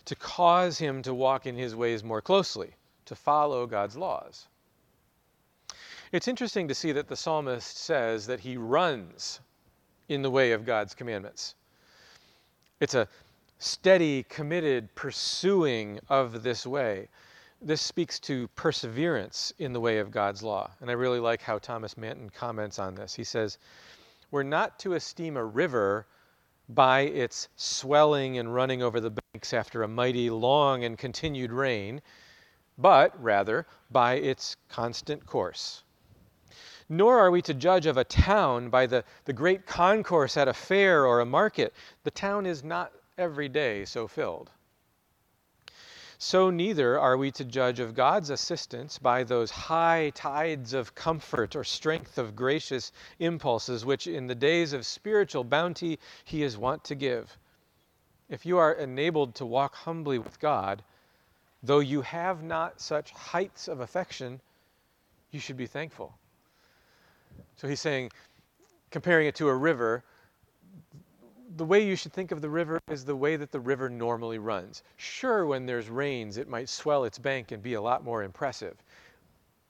to 0.06 0.16
cause 0.16 0.78
him 0.78 1.02
to 1.02 1.14
walk 1.16 1.48
in 1.48 1.56
his 1.56 1.76
ways 1.76 2.04
more 2.04 2.22
closely, 2.22 2.76
to 3.06 3.16
follow 3.16 3.66
God's 3.66 3.98
laws. 3.98 4.48
It's 6.14 6.30
interesting 6.30 6.70
to 6.70 6.76
see 6.76 6.94
that 6.94 7.10
the 7.10 7.18
psalmist 7.18 7.80
says 7.80 8.28
that 8.28 8.40
he 8.40 8.56
runs 8.56 9.42
in 10.08 10.22
the 10.22 10.32
way 10.32 10.54
of 10.54 10.64
God's 10.64 10.96
commandments. 10.96 11.56
It's 12.80 12.94
a 12.94 13.10
steady, 13.60 14.24
committed 14.24 14.96
pursuing 14.96 16.00
of 16.08 16.44
this 16.44 16.66
way. 16.66 17.10
This 17.62 17.82
speaks 17.82 18.20
to 18.20 18.48
perseverance 18.50 19.52
in 19.60 19.74
the 19.74 19.82
way 19.82 19.98
of 19.98 20.10
God's 20.10 20.42
law. 20.42 20.72
And 20.80 20.90
I 20.90 20.94
really 20.94 21.20
like 21.20 21.42
how 21.42 21.60
Thomas 21.60 21.98
Manton 21.98 22.30
comments 22.30 22.80
on 22.80 22.96
this. 22.96 23.14
He 23.14 23.26
says, 23.26 23.58
We're 24.32 24.44
not 24.44 24.80
to 24.80 24.94
esteem 24.94 25.36
a 25.36 25.44
river 25.44 26.08
by 26.70 27.02
its 27.02 27.50
swelling 27.58 28.38
and 28.38 28.54
running 28.54 28.82
over 28.82 29.02
the 29.02 29.12
banks 29.34 29.52
after 29.54 29.84
a 29.84 29.90
mighty, 29.90 30.30
long, 30.30 30.86
and 30.86 30.98
continued 30.98 31.52
rain, 31.52 32.02
but 32.78 33.22
rather 33.22 33.68
by 33.92 34.14
its 34.14 34.56
constant 34.70 35.26
course 35.26 35.84
nor 36.90 37.20
are 37.20 37.32
we 37.32 37.42
to 37.42 37.54
judge 37.54 37.86
of 37.86 37.98
a 37.98 38.04
town 38.04 38.70
by 38.70 38.86
the, 38.86 39.04
the 39.26 39.34
great 39.34 39.66
concourse 39.66 40.38
at 40.38 40.48
a 40.48 40.54
fair 40.54 41.06
or 41.06 41.20
a 41.20 41.26
market. 41.26 41.74
The 42.04 42.12
town 42.12 42.46
is 42.46 42.64
not 42.64 42.92
every 43.18 43.50
day 43.50 43.84
so 43.86 44.08
filled. 44.08 44.50
So 46.20 46.50
neither 46.50 47.00
are 47.00 47.16
we 47.16 47.30
to 47.32 47.46
judge 47.46 47.80
of 47.80 47.94
God's 47.94 48.32
assistance 48.32 48.98
by 48.98 49.24
those 49.24 49.52
high 49.52 50.12
tides 50.16 50.74
of 50.74 50.96
comfort 50.96 51.56
or 51.56 51.64
strength 51.64 52.18
of 52.18 52.36
gracious 52.36 52.92
impulses 53.20 53.86
which 53.86 54.08
in 54.08 54.26
the 54.26 54.34
days 54.34 54.74
of 54.74 54.86
spiritual 54.86 55.44
bounty 55.44 56.00
he 56.26 56.42
is 56.42 56.58
wont 56.58 56.84
to 56.86 56.96
give. 56.96 57.38
If 58.30 58.48
you 58.48 58.58
are 58.58 58.74
enabled 58.74 59.36
to 59.36 59.46
walk 59.46 59.76
humbly 59.76 60.18
with 60.18 60.40
God, 60.40 60.84
though 61.62 61.80
you 61.80 62.02
have 62.02 62.42
not 62.42 62.82
such 62.82 63.12
heights 63.12 63.68
of 63.68 63.80
affection, 63.80 64.42
you 65.30 65.40
should 65.40 65.58
be 65.58 65.68
thankful. 65.68 66.18
So 67.56 67.68
he's 67.68 67.82
saying, 67.82 68.12
comparing 68.92 69.28
it 69.28 69.36
to 69.36 69.48
a 69.48 69.56
river, 69.56 70.04
the 71.56 71.66
way 71.66 71.86
you 71.86 71.96
should 71.96 72.14
think 72.14 72.32
of 72.32 72.42
the 72.42 72.50
river 72.50 72.80
is 72.90 73.04
the 73.04 73.16
way 73.16 73.36
that 73.36 73.52
the 73.52 73.60
river 73.60 73.90
normally 73.90 74.38
runs. 74.38 74.84
Sure, 74.98 75.46
when 75.46 75.66
there's 75.66 75.90
rains, 75.90 76.38
it 76.38 76.48
might 76.48 76.70
swell 76.70 77.04
its 77.04 77.18
bank 77.18 77.52
and 77.52 77.64
be 77.64 77.74
a 77.74 77.82
lot 77.82 78.04
more 78.04 78.24
impressive. 78.24 78.78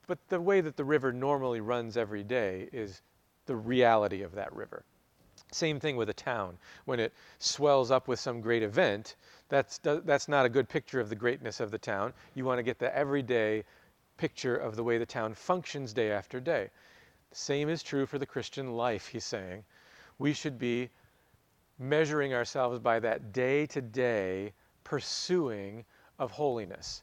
But 0.06 0.18
the 0.28 0.40
way 0.40 0.60
that 0.60 0.76
the 0.76 0.84
river 0.84 1.12
normally 1.12 1.60
runs 1.60 1.96
every 1.96 2.24
day 2.24 2.68
is 2.72 3.02
the 3.46 3.56
reality 3.56 4.22
of 4.22 4.32
that 4.32 4.52
river. 4.54 4.84
Same 5.50 5.80
thing 5.80 5.96
with 5.96 6.10
a 6.10 6.14
town. 6.14 6.58
When 6.84 7.00
it 7.00 7.14
swells 7.38 7.90
up 7.90 8.06
with 8.06 8.20
some 8.20 8.40
great 8.40 8.62
event, 8.62 9.16
that's, 9.48 9.78
that's 9.78 10.28
not 10.28 10.44
a 10.44 10.50
good 10.50 10.68
picture 10.68 11.00
of 11.00 11.08
the 11.08 11.16
greatness 11.16 11.60
of 11.60 11.70
the 11.70 11.78
town. 11.78 12.12
You 12.34 12.44
want 12.44 12.58
to 12.58 12.62
get 12.62 12.78
the 12.78 12.94
everyday 12.94 13.64
picture 14.18 14.56
of 14.56 14.76
the 14.76 14.84
way 14.84 14.98
the 14.98 15.06
town 15.06 15.32
functions 15.32 15.92
day 15.92 16.10
after 16.10 16.40
day. 16.40 16.68
The 17.30 17.36
same 17.36 17.68
is 17.68 17.82
true 17.82 18.06
for 18.06 18.18
the 18.18 18.26
Christian 18.26 18.72
life, 18.72 19.08
he's 19.08 19.24
saying. 19.24 19.64
We 20.18 20.32
should 20.32 20.58
be 20.58 20.90
measuring 21.78 22.34
ourselves 22.34 22.78
by 22.78 22.98
that 23.00 23.32
day 23.32 23.66
to 23.66 23.80
day 23.80 24.52
pursuing 24.84 25.84
of 26.18 26.30
holiness. 26.30 27.02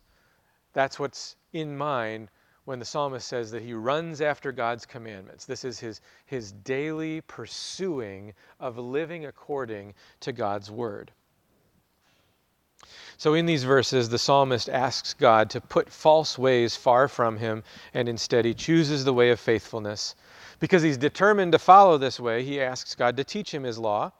That's 0.74 1.00
what's 1.00 1.36
in 1.54 1.78
mind 1.78 2.30
when 2.66 2.80
the 2.80 2.86
psalmist 2.86 3.28
says 3.28 3.52
that 3.52 3.62
he 3.62 3.74
runs 3.74 4.22
after 4.22 4.52
God's 4.52 4.86
commandments. 4.86 5.46
This 5.46 5.64
is 5.64 5.80
his, 5.80 6.02
his 6.26 6.52
daily 6.52 7.22
pursuing 7.22 8.34
of 8.60 8.78
living 8.78 9.28
according 9.28 9.94
to 10.22 10.34
God's 10.34 10.72
word. 10.72 11.12
So, 13.18 13.34
in 13.34 13.46
these 13.46 13.64
verses, 13.64 14.10
the 14.10 14.20
psalmist 14.20 14.70
asks 14.70 15.14
God 15.14 15.50
to 15.52 15.62
put 15.62 15.90
false 15.90 16.38
ways 16.38 16.76
far 16.76 17.08
from 17.08 17.38
him, 17.38 17.64
and 17.94 18.10
instead 18.10 18.46
he 18.46 18.54
chooses 18.54 19.04
the 19.04 19.14
way 19.14 19.30
of 19.32 19.40
faithfulness. 19.40 20.16
Because 20.60 20.84
he's 20.84 20.98
determined 20.98 21.52
to 21.54 21.60
follow 21.60 21.98
this 21.98 22.20
way, 22.20 22.44
he 22.44 22.62
asks 22.62 22.96
God 22.96 23.18
to 23.18 23.24
teach 23.24 23.54
him 23.54 23.64
his 23.64 23.78
law. 23.78 24.12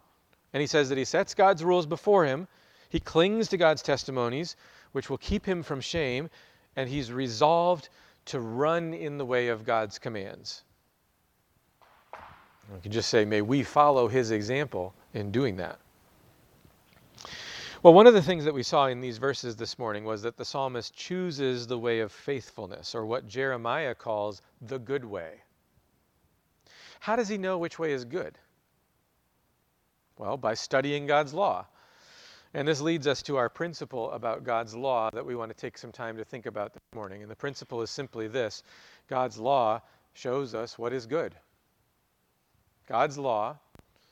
And 0.54 0.62
he 0.62 0.68
says 0.68 0.90
that 0.90 0.98
he 0.98 1.06
sets 1.06 1.34
God's 1.34 1.64
rules 1.64 1.86
before 1.86 2.26
him, 2.26 2.48
he 2.90 3.00
clings 3.00 3.50
to 3.50 3.58
God's 3.58 3.82
testimonies, 3.82 4.56
which 4.94 5.10
will 5.10 5.18
keep 5.18 5.46
him 5.46 5.64
from 5.64 5.82
shame, 5.82 6.30
and 6.78 6.90
he's 6.90 7.12
resolved 7.12 7.90
to 8.26 8.40
run 8.40 8.94
in 8.94 9.18
the 9.18 9.26
way 9.26 9.50
of 9.50 9.66
God's 9.66 10.00
commands. 10.00 10.64
We 12.74 12.80
can 12.82 12.92
just 12.92 13.10
say, 13.10 13.26
may 13.26 13.42
we 13.42 13.64
follow 13.64 14.08
his 14.08 14.32
example 14.32 14.94
in 15.14 15.32
doing 15.32 15.58
that. 15.58 15.78
Well, 17.86 17.94
one 17.94 18.08
of 18.08 18.16
the 18.16 18.22
things 18.24 18.46
that 18.46 18.54
we 18.56 18.64
saw 18.64 18.88
in 18.88 19.00
these 19.00 19.20
verses 19.20 19.56
this 19.56 19.78
morning 19.78 20.06
was 20.06 20.24
that 20.24 20.38
the 20.38 20.44
psalmist 20.44 20.96
chooses 20.96 21.68
the 21.68 21.78
way 21.78 22.00
of 22.00 22.12
faithfulness, 22.12 22.96
or 22.96 23.06
what 23.06 23.28
Jeremiah 23.28 23.94
calls 23.94 24.42
the 24.60 24.80
good 24.80 25.06
way. 25.06 25.44
How 27.00 27.16
does 27.16 27.28
he 27.28 27.38
know 27.38 27.60
which 27.60 27.78
way 27.78 27.92
is 27.92 28.04
good? 28.04 28.40
Well, 30.18 30.36
by 30.36 30.56
studying 30.56 31.06
God's 31.06 31.32
law. 31.32 31.68
And 32.56 32.68
this 32.68 32.82
leads 32.82 33.06
us 33.06 33.22
to 33.22 33.38
our 33.38 33.50
principle 33.50 34.10
about 34.14 34.44
God's 34.44 34.74
law 34.74 35.12
that 35.14 35.24
we 35.24 35.36
want 35.36 35.52
to 35.52 35.56
take 35.56 35.78
some 35.78 35.92
time 35.92 36.18
to 36.18 36.26
think 36.26 36.48
about 36.48 36.74
this 36.74 36.82
morning. 36.96 37.22
And 37.22 37.30
the 37.30 37.36
principle 37.36 37.84
is 37.84 37.92
simply 37.92 38.28
this 38.28 38.64
God's 39.08 39.38
law 39.38 39.80
shows 40.14 40.56
us 40.56 40.80
what 40.80 40.92
is 40.92 41.06
good. 41.06 41.36
God's 42.88 43.20
law 43.20 43.60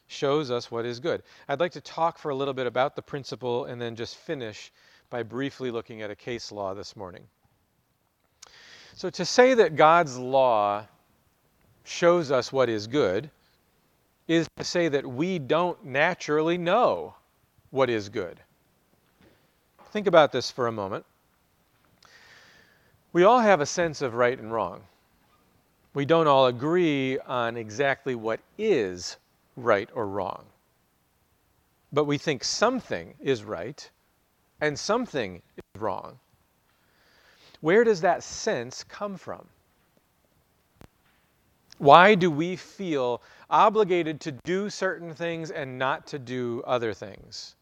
shows 0.08 0.52
us 0.52 0.70
what 0.70 0.86
is 0.86 1.00
good. 1.00 1.24
I'd 1.48 1.60
like 1.60 1.72
to 1.74 1.82
talk 1.82 2.18
for 2.18 2.30
a 2.30 2.36
little 2.36 2.54
bit 2.54 2.68
about 2.68 2.96
the 2.96 3.02
principle 3.02 3.66
and 3.66 3.82
then 3.82 3.96
just 3.96 4.16
finish 4.18 4.72
by 5.10 5.24
briefly 5.24 5.72
looking 5.72 6.02
at 6.02 6.12
a 6.12 6.16
case 6.16 6.52
law 6.52 6.74
this 6.74 6.96
morning. 6.96 7.24
So, 8.96 9.10
to 9.10 9.26
say 9.26 9.56
that 9.56 9.76
God's 9.76 10.18
law 10.18 10.86
shows 11.84 12.32
us 12.32 12.52
what 12.52 12.70
is 12.70 12.88
good 12.88 13.30
is 14.28 14.48
to 14.58 14.64
say 14.64 14.88
that 14.88 15.06
we 15.06 15.40
don't 15.40 15.84
naturally 15.84 16.58
know 16.58 17.16
what 17.72 17.90
is 17.90 18.10
good. 18.10 18.40
Think 19.92 20.08
about 20.08 20.32
this 20.32 20.50
for 20.50 20.68
a 20.68 20.72
moment. 20.72 21.06
We 23.12 23.24
all 23.24 23.40
have 23.40 23.62
a 23.62 23.66
sense 23.66 24.02
of 24.02 24.16
right 24.16 24.38
and 24.38 24.52
wrong. 24.52 24.82
We 25.94 26.06
don't 26.06 26.28
all 26.28 26.48
agree 26.48 27.20
on 27.20 27.58
exactly 27.58 28.16
what 28.16 28.40
is 28.58 29.18
right 29.56 29.90
or 29.94 30.08
wrong. 30.08 30.46
But 31.92 32.06
we 32.06 32.18
think 32.18 32.44
something 32.44 33.14
is 33.20 33.44
right 33.44 33.90
and 34.62 34.78
something 34.78 35.42
is 35.58 35.82
wrong. 35.82 36.20
Where 37.62 37.84
does 37.84 38.02
that 38.02 38.24
sense 38.24 38.84
come 38.84 39.16
from? 39.16 39.48
Why 41.78 42.16
do 42.16 42.30
we 42.32 42.56
feel 42.56 43.22
obligated 43.50 44.20
to 44.22 44.32
do 44.32 44.70
certain 44.70 45.14
things 45.14 45.52
and 45.52 45.78
not 45.78 46.08
to 46.08 46.20
do 46.20 46.64
other 46.66 46.94
things? 46.94 47.56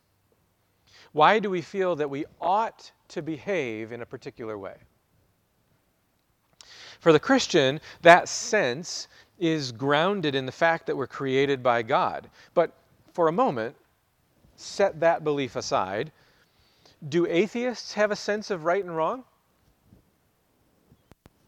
Why 1.12 1.40
do 1.40 1.50
we 1.50 1.62
feel 1.62 1.96
that 1.98 2.10
we 2.10 2.26
ought 2.40 2.92
to 3.10 3.22
behave 3.22 3.92
in 3.92 4.02
a 4.02 4.06
particular 4.06 4.58
way? 4.58 4.76
For 7.00 7.12
the 7.12 7.20
Christian, 7.20 7.82
that 8.04 8.30
sense 8.30 9.08
is 9.42 9.72
grounded 9.74 10.36
in 10.36 10.46
the 10.46 10.52
fact 10.52 10.86
that 10.86 10.96
we're 10.96 11.08
created 11.08 11.62
by 11.62 11.82
God. 11.82 12.30
But 12.54 12.72
for 13.12 13.28
a 13.28 13.32
moment, 13.34 13.76
set 14.56 15.00
that 15.00 15.24
belief 15.24 15.56
aside. 15.56 16.12
Do 17.10 17.26
atheists 17.26 17.94
have 17.94 18.12
a 18.12 18.16
sense 18.16 18.52
of 18.52 18.64
right 18.64 18.84
and 18.84 18.96
wrong? 18.96 19.24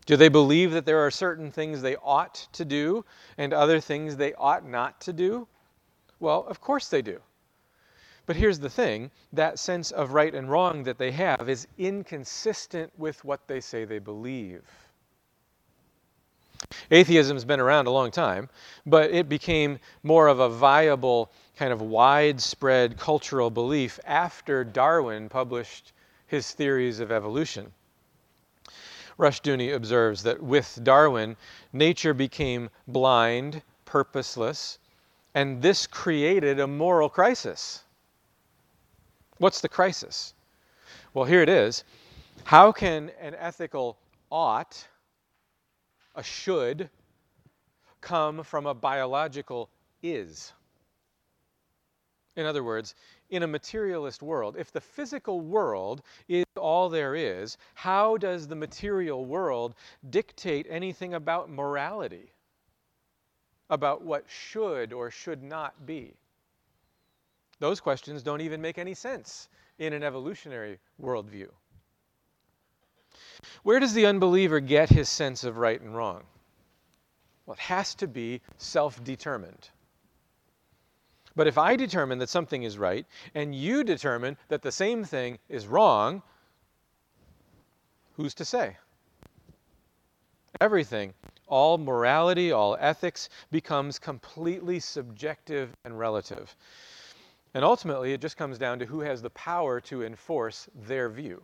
Do 0.06 0.18
they 0.18 0.28
believe 0.28 0.72
that 0.72 0.86
there 0.86 1.06
are 1.06 1.12
certain 1.12 1.52
things 1.52 1.82
they 1.82 1.96
ought 1.98 2.48
to 2.54 2.66
do 2.66 3.06
and 3.38 3.54
other 3.54 3.80
things 3.80 4.18
they 4.18 4.34
ought 4.34 4.68
not 4.68 5.00
to 5.02 5.14
do? 5.14 5.48
Well, 6.20 6.46
of 6.48 6.60
course 6.60 6.90
they 6.90 7.02
do. 7.02 7.22
But 8.26 8.38
here's 8.38 8.60
the 8.60 8.70
thing 8.70 9.12
that 9.34 9.60
sense 9.60 9.92
of 9.92 10.14
right 10.14 10.34
and 10.34 10.50
wrong 10.50 10.84
that 10.84 10.98
they 10.98 11.12
have 11.12 11.48
is 11.48 11.68
inconsistent 11.78 12.92
with 12.98 13.24
what 13.24 13.48
they 13.48 13.60
say 13.60 13.86
they 13.86 14.00
believe. 14.00 14.64
Atheism's 16.91 17.46
been 17.46 17.60
around 17.60 17.88
a 17.88 17.91
long 17.91 18.12
time, 18.12 18.50
but 18.86 19.12
it 19.12 19.29
became 19.29 19.79
more 20.03 20.27
of 20.27 20.39
a 20.39 20.50
viable, 20.50 21.32
kind 21.58 21.74
of 21.74 21.82
widespread 21.82 22.98
cultural 22.98 23.50
belief 23.50 24.00
after 24.05 24.63
Darwin 24.63 25.29
published 25.29 25.93
his 26.27 26.51
theories 26.51 27.00
of 27.00 27.12
evolution. 27.12 27.72
Rushdoony 29.20 29.74
observes 29.75 30.24
that 30.24 30.41
with 30.41 30.79
Darwin, 30.84 31.36
nature 31.72 32.13
became 32.13 32.70
blind, 32.88 33.62
purposeless, 33.86 34.79
and 35.36 35.62
this 35.62 35.88
created 35.88 36.60
a 36.60 36.67
moral 36.67 37.10
crisis. 37.10 37.84
What's 39.38 39.62
the 39.62 39.70
crisis? 39.70 40.34
Well, 41.13 41.25
here 41.25 41.41
it 41.41 41.50
is. 41.50 41.84
How 42.43 42.72
can 42.72 43.12
an 43.20 43.36
ethical 43.36 43.98
ought, 44.32 44.88
a 46.15 46.24
should, 46.24 46.89
come 48.01 48.43
from 48.43 48.65
a 48.65 48.74
biological 48.74 49.70
is? 50.01 50.53
In 52.36 52.46
other 52.46 52.63
words, 52.63 52.96
in 53.29 53.43
a 53.43 53.48
materialist 53.48 54.24
world, 54.24 54.55
if 54.58 54.72
the 54.72 54.82
physical 54.82 55.41
world 55.41 56.01
is 56.27 56.46
all 56.58 56.89
there 56.89 57.15
is, 57.15 57.58
how 57.75 58.17
does 58.17 58.48
the 58.48 58.55
material 58.55 59.25
world 59.25 59.75
dictate 60.10 60.65
anything 60.70 61.13
about 61.13 61.50
morality? 61.50 62.32
About 63.70 64.01
what 64.01 64.25
should 64.27 64.93
or 64.93 65.12
should 65.12 65.43
not 65.43 65.86
be? 65.86 66.15
Those 67.60 67.79
questions 67.79 68.24
don't 68.24 68.41
even 68.41 68.62
make 68.62 68.77
any 68.77 68.93
sense 68.93 69.48
in 69.77 69.93
an 69.93 70.03
evolutionary 70.03 70.79
worldview. 71.01 71.50
Where 73.63 73.80
does 73.80 73.94
the 73.94 74.06
unbeliever 74.06 74.60
get 74.60 74.89
his 74.89 75.10
sense 75.10 75.44
of 75.44 75.58
right 75.58 75.80
and 75.80 75.96
wrong? 75.96 76.24
Well, 77.46 77.53
it 77.53 77.60
has 77.60 77.96
to 77.96 78.08
be 78.08 78.42
self 78.58 79.03
determined. 79.03 79.70
But 81.36 81.48
if 81.48 81.58
I 81.58 81.75
determine 81.75 82.20
that 82.20 82.30
something 82.30 82.63
is 82.63 82.77
right 82.77 83.06
and 83.34 83.56
you 83.56 83.84
determine 83.84 84.38
that 84.50 84.62
the 84.62 84.72
same 84.72 85.03
thing 85.03 85.39
is 85.50 85.68
wrong, 85.68 86.22
who's 88.15 88.36
to 88.36 88.46
say? 88.46 88.77
Everything, 90.62 91.13
all 91.48 91.77
morality, 91.77 92.51
all 92.51 92.77
ethics 92.80 93.30
becomes 93.51 93.98
completely 93.98 94.80
subjective 94.80 95.75
and 95.84 95.98
relative. 95.98 96.56
And 97.56 97.65
ultimately, 97.65 98.13
it 98.13 98.22
just 98.22 98.38
comes 98.38 98.58
down 98.58 98.80
to 98.80 98.86
who 98.86 99.01
has 99.01 99.22
the 99.22 99.30
power 99.32 99.82
to 99.82 100.03
enforce 100.03 100.68
their 100.74 101.10
view. 101.10 101.42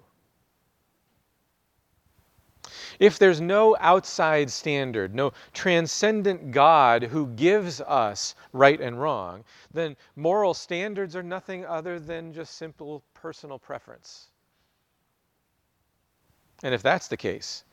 If 3.00 3.20
there's 3.20 3.42
no 3.42 3.76
outside 3.80 4.50
standard, 4.50 5.16
no 5.16 5.34
transcendent 5.54 6.52
God 6.52 7.04
who 7.04 7.28
gives 7.28 7.82
us 7.82 8.36
right 8.54 8.80
and 8.80 9.00
wrong, 9.00 9.44
then 9.74 9.96
moral 10.16 10.54
standards 10.54 11.16
are 11.16 11.24
nothing 11.24 11.66
other 11.66 12.00
than 12.00 12.34
just 12.34 12.56
simple 12.56 13.04
personal 13.14 13.60
preference. 13.60 14.28
And 16.64 16.74
if 16.74 16.82
that's 16.82 17.08
the 17.08 17.18
case, 17.18 17.64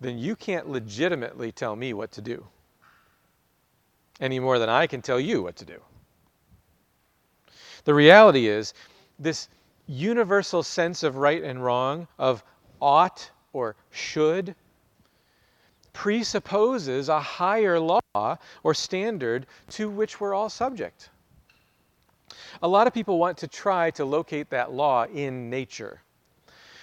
then 0.00 0.18
you 0.18 0.36
can't 0.36 0.68
legitimately 0.68 1.52
tell 1.52 1.76
me 1.76 1.92
what 1.92 2.12
to 2.12 2.22
do 2.22 2.46
any 4.20 4.38
more 4.38 4.58
than 4.58 4.68
I 4.68 4.86
can 4.86 5.02
tell 5.02 5.20
you 5.20 5.42
what 5.42 5.56
to 5.56 5.64
do. 5.64 5.80
The 7.84 7.94
reality 7.94 8.48
is, 8.48 8.74
this 9.18 9.48
universal 9.86 10.62
sense 10.62 11.02
of 11.02 11.16
right 11.16 11.42
and 11.42 11.62
wrong, 11.62 12.08
of 12.18 12.42
ought 12.80 13.30
or 13.56 13.74
should, 13.90 14.54
presupposes 15.94 17.08
a 17.08 17.18
higher 17.18 17.80
law 17.80 18.36
or 18.62 18.74
standard 18.74 19.46
to 19.70 19.88
which 19.88 20.20
we're 20.20 20.34
all 20.34 20.50
subject. 20.50 21.08
A 22.60 22.68
lot 22.68 22.86
of 22.86 22.92
people 22.92 23.18
want 23.18 23.38
to 23.38 23.48
try 23.48 23.90
to 23.92 24.04
locate 24.04 24.50
that 24.50 24.72
law 24.72 25.06
in 25.06 25.48
nature. 25.48 26.02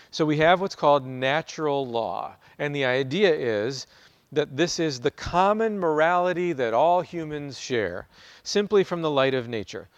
So 0.09 0.25
we 0.25 0.37
have 0.37 0.61
what's 0.61 0.75
called 0.75 1.05
natural 1.05 1.85
law. 1.85 2.35
And 2.57 2.75
the 2.75 2.85
idea 2.85 3.31
is 3.35 3.85
that 4.31 4.57
this 4.57 4.79
is 4.79 4.99
the 4.99 5.11
common 5.11 5.77
morality 5.79 6.53
that 6.53 6.73
all 6.73 7.01
humans 7.01 7.59
share, 7.59 8.07
simply 8.41 8.83
from 8.83 9.03
the 9.03 9.11
light 9.11 9.35
of 9.35 9.47
nature. 9.47 9.89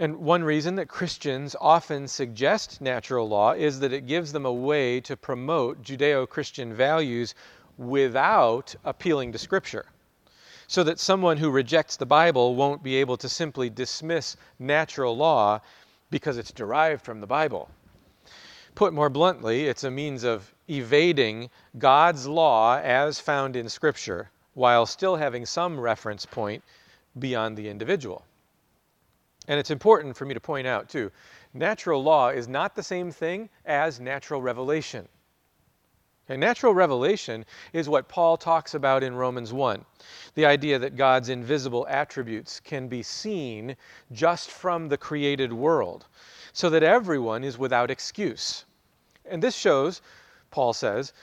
And 0.00 0.18
one 0.18 0.44
reason 0.44 0.76
that 0.76 0.86
Christians 0.86 1.56
often 1.60 2.06
suggest 2.06 2.80
natural 2.80 3.28
law 3.28 3.50
is 3.50 3.80
that 3.80 3.92
it 3.92 4.06
gives 4.06 4.30
them 4.30 4.46
a 4.46 4.52
way 4.52 5.00
to 5.00 5.16
promote 5.16 5.82
Judeo 5.82 6.24
Christian 6.28 6.72
values 6.72 7.34
without 7.76 8.76
appealing 8.84 9.32
to 9.32 9.38
Scripture. 9.38 9.86
So 10.68 10.84
that 10.84 11.00
someone 11.00 11.36
who 11.36 11.50
rejects 11.50 11.96
the 11.96 12.06
Bible 12.06 12.54
won't 12.54 12.80
be 12.80 12.94
able 12.94 13.16
to 13.16 13.28
simply 13.28 13.70
dismiss 13.70 14.36
natural 14.60 15.16
law 15.16 15.60
because 16.10 16.38
it's 16.38 16.52
derived 16.52 17.04
from 17.04 17.20
the 17.20 17.26
Bible. 17.26 17.68
Put 18.76 18.92
more 18.92 19.10
bluntly, 19.10 19.66
it's 19.66 19.82
a 19.82 19.90
means 19.90 20.22
of 20.22 20.54
evading 20.70 21.50
God's 21.76 22.24
law 22.28 22.76
as 22.76 23.18
found 23.18 23.56
in 23.56 23.68
Scripture 23.68 24.30
while 24.54 24.86
still 24.86 25.16
having 25.16 25.44
some 25.44 25.80
reference 25.80 26.24
point 26.24 26.62
beyond 27.18 27.56
the 27.56 27.68
individual. 27.68 28.24
And 29.48 29.58
it's 29.58 29.70
important 29.70 30.16
for 30.16 30.26
me 30.26 30.34
to 30.34 30.40
point 30.40 30.66
out, 30.66 30.88
too, 30.88 31.10
natural 31.54 32.02
law 32.02 32.28
is 32.28 32.46
not 32.46 32.76
the 32.76 32.82
same 32.82 33.10
thing 33.10 33.48
as 33.64 33.98
natural 33.98 34.42
revelation. 34.42 35.08
And 36.28 36.38
natural 36.38 36.74
revelation 36.74 37.46
is 37.72 37.88
what 37.88 38.08
Paul 38.08 38.36
talks 38.36 38.74
about 38.74 39.02
in 39.02 39.14
Romans 39.14 39.52
1 39.52 39.84
the 40.34 40.44
idea 40.44 40.78
that 40.78 40.94
God's 40.94 41.30
invisible 41.30 41.86
attributes 41.88 42.60
can 42.60 42.86
be 42.86 43.02
seen 43.02 43.74
just 44.12 44.50
from 44.50 44.88
the 44.88 44.98
created 44.98 45.52
world, 45.52 46.06
so 46.52 46.68
that 46.68 46.82
everyone 46.82 47.42
is 47.42 47.56
without 47.56 47.90
excuse. 47.90 48.66
And 49.24 49.42
this 49.42 49.56
shows, 49.56 50.02
Paul 50.50 50.74
says, 50.74 51.14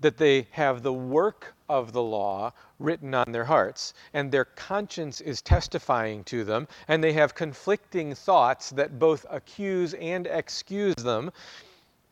that 0.00 0.16
they 0.16 0.46
have 0.52 0.82
the 0.82 0.92
work 0.92 1.54
of 1.68 1.92
the 1.92 2.02
law 2.02 2.52
written 2.78 3.14
on 3.14 3.32
their 3.32 3.44
hearts, 3.44 3.92
and 4.14 4.30
their 4.30 4.44
conscience 4.44 5.20
is 5.20 5.42
testifying 5.42 6.24
to 6.24 6.44
them, 6.44 6.66
and 6.88 7.02
they 7.02 7.12
have 7.12 7.34
conflicting 7.34 8.14
thoughts 8.14 8.70
that 8.70 8.98
both 8.98 9.26
accuse 9.28 9.94
and 9.94 10.26
excuse 10.26 10.94
them. 10.94 11.30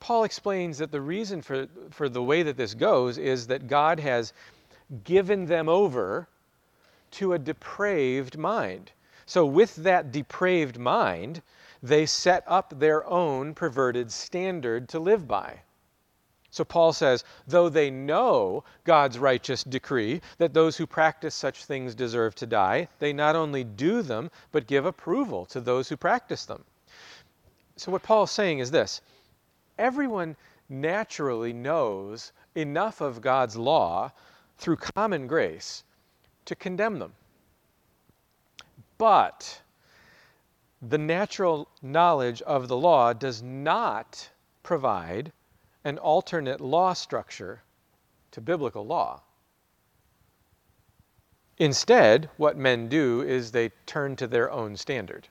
Paul 0.01 0.25
explains 0.25 0.79
that 0.79 0.93
the 0.93 1.01
reason 1.01 1.41
for, 1.41 1.67
for 1.91 2.09
the 2.09 2.23
way 2.23 2.43
that 2.43 2.57
this 2.57 2.75
goes 2.75 3.17
is 3.17 3.47
that 3.47 3.69
God 3.69 3.99
has 4.01 4.33
given 5.05 5.47
them 5.47 5.69
over 5.69 6.29
to 7.13 7.33
a 7.33 7.39
depraved 7.39 8.37
mind. 8.37 8.91
So, 9.25 9.47
with 9.47 9.77
that 9.77 10.13
depraved 10.13 10.79
mind, 10.79 11.41
they 11.83 12.05
set 12.05 12.45
up 12.47 12.79
their 12.79 13.07
own 13.07 13.55
perverted 13.55 14.13
standard 14.13 14.89
to 14.91 14.99
live 14.99 15.27
by. 15.27 15.61
So 16.55 16.65
Paul 16.65 16.93
says, 16.93 17.25
though 17.49 17.69
they 17.69 17.91
know 17.91 18.63
God's 18.85 19.19
righteous 19.19 19.65
decree 19.65 20.21
that 20.39 20.55
those 20.55 20.77
who 20.77 20.87
practice 20.87 21.35
such 21.35 21.65
things 21.65 21.97
deserve 21.97 22.37
to 22.37 22.47
die, 22.47 22.87
they 23.01 23.13
not 23.13 23.35
only 23.35 23.65
do 23.65 24.03
them, 24.03 24.31
but 24.53 24.69
give 24.69 24.87
approval 24.87 25.47
to 25.47 25.61
those 25.61 25.89
who 25.89 25.97
practice 25.97 26.45
them. 26.45 26.65
So 27.75 27.91
what 27.91 28.05
Paul 28.05 28.23
is 28.23 28.31
saying 28.31 28.61
is 28.61 28.71
this 28.71 29.01
everyone 29.79 30.37
naturally 30.69 31.53
knows 31.53 32.31
enough 32.55 33.01
of 33.01 33.21
God's 33.21 33.57
law 33.57 34.13
through 34.57 34.77
common 34.77 35.27
grace 35.27 35.83
to 36.45 36.55
condemn 36.55 37.01
them. 37.01 37.15
But 38.97 39.61
the 40.81 40.99
natural 40.99 41.67
knowledge 41.83 42.43
of 42.43 42.69
the 42.69 42.77
law 42.77 43.13
does 43.13 43.43
not 43.43 44.31
provide 44.63 45.33
an 45.85 45.99
alternate 45.99 46.61
law 46.61 46.93
structure 46.93 47.63
to 48.33 48.41
biblical 48.41 48.87
law. 48.87 49.21
Instead, 51.59 52.29
what 52.37 52.57
men 52.57 52.89
do 52.89 53.23
is 53.23 53.53
they 53.53 53.71
turn 53.87 54.17
to 54.17 54.27
their 54.27 54.51
own 54.51 54.77
standard. 54.77 55.29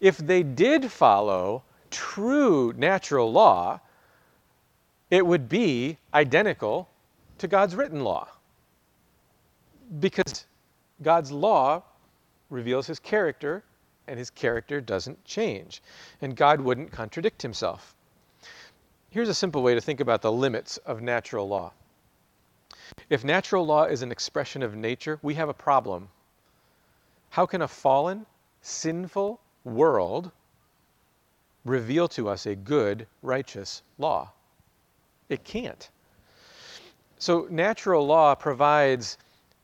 If 0.00 0.18
they 0.18 0.42
did 0.42 0.90
follow 0.90 1.64
true 1.90 2.72
natural 2.76 3.32
law, 3.32 3.80
it 5.10 5.26
would 5.26 5.48
be 5.48 5.98
identical 6.14 6.88
to 7.38 7.48
God's 7.48 7.74
written 7.74 8.04
law. 8.04 8.28
Because 9.98 10.46
God's 11.02 11.32
law 11.32 11.82
reveals 12.48 12.86
his 12.86 13.00
character, 13.00 13.64
and 14.06 14.18
his 14.18 14.30
character 14.30 14.80
doesn't 14.80 15.24
change. 15.24 15.82
And 16.20 16.36
God 16.36 16.60
wouldn't 16.60 16.92
contradict 16.92 17.42
himself. 17.42 17.94
Here's 19.10 19.28
a 19.28 19.34
simple 19.34 19.62
way 19.62 19.74
to 19.74 19.80
think 19.80 19.98
about 19.98 20.22
the 20.22 20.30
limits 20.30 20.76
of 20.78 21.02
natural 21.02 21.48
law. 21.48 21.72
If 23.08 23.24
natural 23.24 23.66
law 23.66 23.84
is 23.84 24.02
an 24.02 24.12
expression 24.12 24.62
of 24.62 24.76
nature, 24.76 25.18
we 25.20 25.34
have 25.34 25.48
a 25.48 25.54
problem. 25.54 26.08
How 27.30 27.44
can 27.44 27.62
a 27.62 27.68
fallen, 27.68 28.24
sinful 28.62 29.40
world 29.64 30.30
reveal 31.64 32.06
to 32.08 32.28
us 32.28 32.46
a 32.46 32.54
good, 32.54 33.08
righteous 33.22 33.82
law? 33.98 34.30
It 35.28 35.42
can't. 35.42 35.90
So, 37.18 37.48
natural 37.50 38.06
law 38.06 38.36
provides 38.36 39.18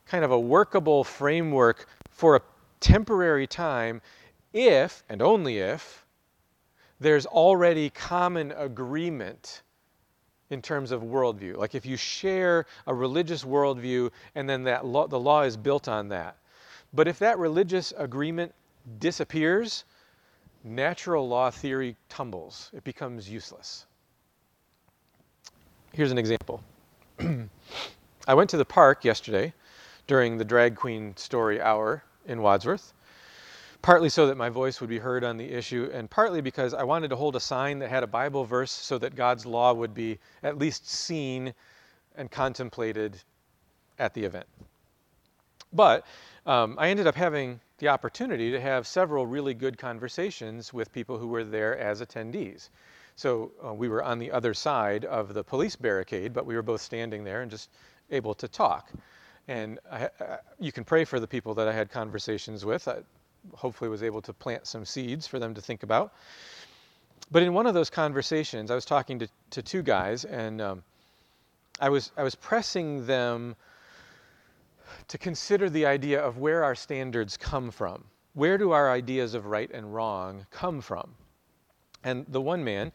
kind 0.06 0.24
of 0.24 0.32
a 0.32 0.38
workable 0.38 1.04
framework 1.04 1.86
for 2.10 2.36
a 2.36 2.42
temporary 2.80 3.46
time 3.46 4.02
if, 4.52 5.04
and 5.08 5.22
only 5.22 5.58
if, 5.58 6.05
there's 7.00 7.26
already 7.26 7.90
common 7.90 8.52
agreement 8.52 9.62
in 10.50 10.62
terms 10.62 10.92
of 10.92 11.02
worldview. 11.02 11.56
Like 11.56 11.74
if 11.74 11.84
you 11.84 11.96
share 11.96 12.66
a 12.86 12.94
religious 12.94 13.44
worldview 13.44 14.10
and 14.34 14.48
then 14.48 14.64
that 14.64 14.84
law, 14.84 15.06
the 15.06 15.18
law 15.18 15.42
is 15.42 15.56
built 15.56 15.88
on 15.88 16.08
that. 16.08 16.36
But 16.94 17.08
if 17.08 17.18
that 17.18 17.38
religious 17.38 17.92
agreement 17.96 18.54
disappears, 18.98 19.84
natural 20.64 21.28
law 21.28 21.50
theory 21.50 21.96
tumbles. 22.08 22.70
It 22.72 22.84
becomes 22.84 23.28
useless. 23.28 23.86
Here's 25.92 26.12
an 26.12 26.18
example. 26.18 26.62
I 28.28 28.34
went 28.34 28.50
to 28.50 28.56
the 28.56 28.64
park 28.64 29.04
yesterday 29.04 29.52
during 30.06 30.38
the 30.38 30.44
drag 30.44 30.76
queen 30.76 31.16
story 31.16 31.60
hour 31.60 32.02
in 32.26 32.42
Wadsworth 32.42 32.92
partly 33.86 34.08
so 34.08 34.26
that 34.26 34.36
my 34.36 34.48
voice 34.48 34.80
would 34.80 34.90
be 34.90 34.98
heard 34.98 35.22
on 35.22 35.36
the 35.36 35.48
issue, 35.48 35.88
and 35.92 36.10
partly 36.10 36.40
because 36.40 36.74
I 36.74 36.82
wanted 36.82 37.06
to 37.10 37.14
hold 37.14 37.36
a 37.36 37.40
sign 37.40 37.78
that 37.78 37.88
had 37.88 38.02
a 38.02 38.06
Bible 38.08 38.44
verse 38.44 38.72
so 38.72 38.98
that 38.98 39.14
God's 39.14 39.46
law 39.46 39.72
would 39.72 39.94
be 39.94 40.18
at 40.42 40.58
least 40.58 40.90
seen 40.90 41.54
and 42.16 42.28
contemplated 42.28 43.16
at 44.00 44.12
the 44.12 44.24
event. 44.24 44.46
But 45.72 46.04
um, 46.46 46.74
I 46.80 46.88
ended 46.88 47.06
up 47.06 47.14
having 47.14 47.60
the 47.78 47.86
opportunity 47.86 48.50
to 48.50 48.60
have 48.60 48.88
several 48.88 49.24
really 49.24 49.54
good 49.54 49.78
conversations 49.78 50.72
with 50.72 50.92
people 50.92 51.16
who 51.16 51.28
were 51.28 51.44
there 51.44 51.78
as 51.78 52.02
attendees. 52.02 52.70
So 53.14 53.52
uh, 53.64 53.72
we 53.72 53.88
were 53.88 54.02
on 54.02 54.18
the 54.18 54.32
other 54.32 54.52
side 54.52 55.04
of 55.04 55.32
the 55.32 55.44
police 55.44 55.76
barricade, 55.76 56.32
but 56.32 56.44
we 56.44 56.56
were 56.56 56.62
both 56.62 56.80
standing 56.80 57.22
there 57.22 57.42
and 57.42 57.50
just 57.52 57.70
able 58.10 58.34
to 58.34 58.48
talk. 58.48 58.90
And 59.46 59.78
I, 59.92 60.06
uh, 60.06 60.38
you 60.58 60.72
can 60.72 60.82
pray 60.82 61.04
for 61.04 61.20
the 61.20 61.28
people 61.28 61.54
that 61.54 61.68
I 61.68 61.72
had 61.72 61.88
conversations 61.88 62.64
with. 62.64 62.88
I, 62.88 62.96
hopefully 63.54 63.88
was 63.90 64.02
able 64.02 64.22
to 64.22 64.32
plant 64.32 64.66
some 64.66 64.84
seeds 64.84 65.26
for 65.26 65.38
them 65.38 65.54
to 65.54 65.60
think 65.60 65.82
about. 65.82 66.12
But 67.30 67.42
in 67.42 67.52
one 67.52 67.66
of 67.66 67.74
those 67.74 67.90
conversations, 67.90 68.70
I 68.70 68.74
was 68.74 68.84
talking 68.84 69.18
to, 69.18 69.28
to 69.50 69.62
two 69.62 69.82
guys, 69.82 70.24
and 70.24 70.60
um, 70.60 70.82
I, 71.80 71.88
was, 71.88 72.12
I 72.16 72.22
was 72.22 72.34
pressing 72.34 73.06
them 73.06 73.56
to 75.08 75.18
consider 75.18 75.68
the 75.68 75.86
idea 75.86 76.20
of 76.20 76.38
where 76.38 76.62
our 76.62 76.74
standards 76.74 77.36
come 77.36 77.70
from. 77.70 78.04
Where 78.34 78.58
do 78.58 78.72
our 78.72 78.90
ideas 78.90 79.34
of 79.34 79.46
right 79.46 79.70
and 79.72 79.94
wrong 79.94 80.46
come 80.50 80.80
from? 80.80 81.14
And 82.04 82.26
the 82.28 82.40
one 82.40 82.62
man 82.62 82.92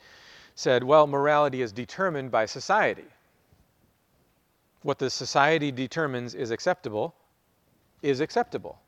said, 0.56 0.84
Well, 0.84 1.08
morality 1.08 1.62
is 1.62 1.72
determined 1.72 2.32
by 2.32 2.46
society. 2.46 3.06
What 4.84 5.00
the 5.00 5.10
society 5.10 5.72
determines 5.72 6.36
is 6.36 6.52
acceptable 6.52 7.16
is 8.02 8.20
acceptable. 8.20 8.80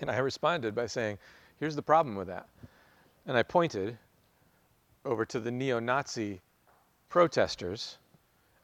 And 0.00 0.10
I 0.10 0.18
responded 0.18 0.74
by 0.74 0.86
saying, 0.86 1.18
Here's 1.58 1.76
the 1.76 1.82
problem 1.82 2.16
with 2.16 2.28
that. 2.28 2.48
And 3.26 3.36
I 3.36 3.42
pointed 3.42 3.96
over 5.04 5.24
to 5.24 5.40
the 5.40 5.50
neo 5.50 5.78
Nazi 5.78 6.40
protesters 7.08 7.98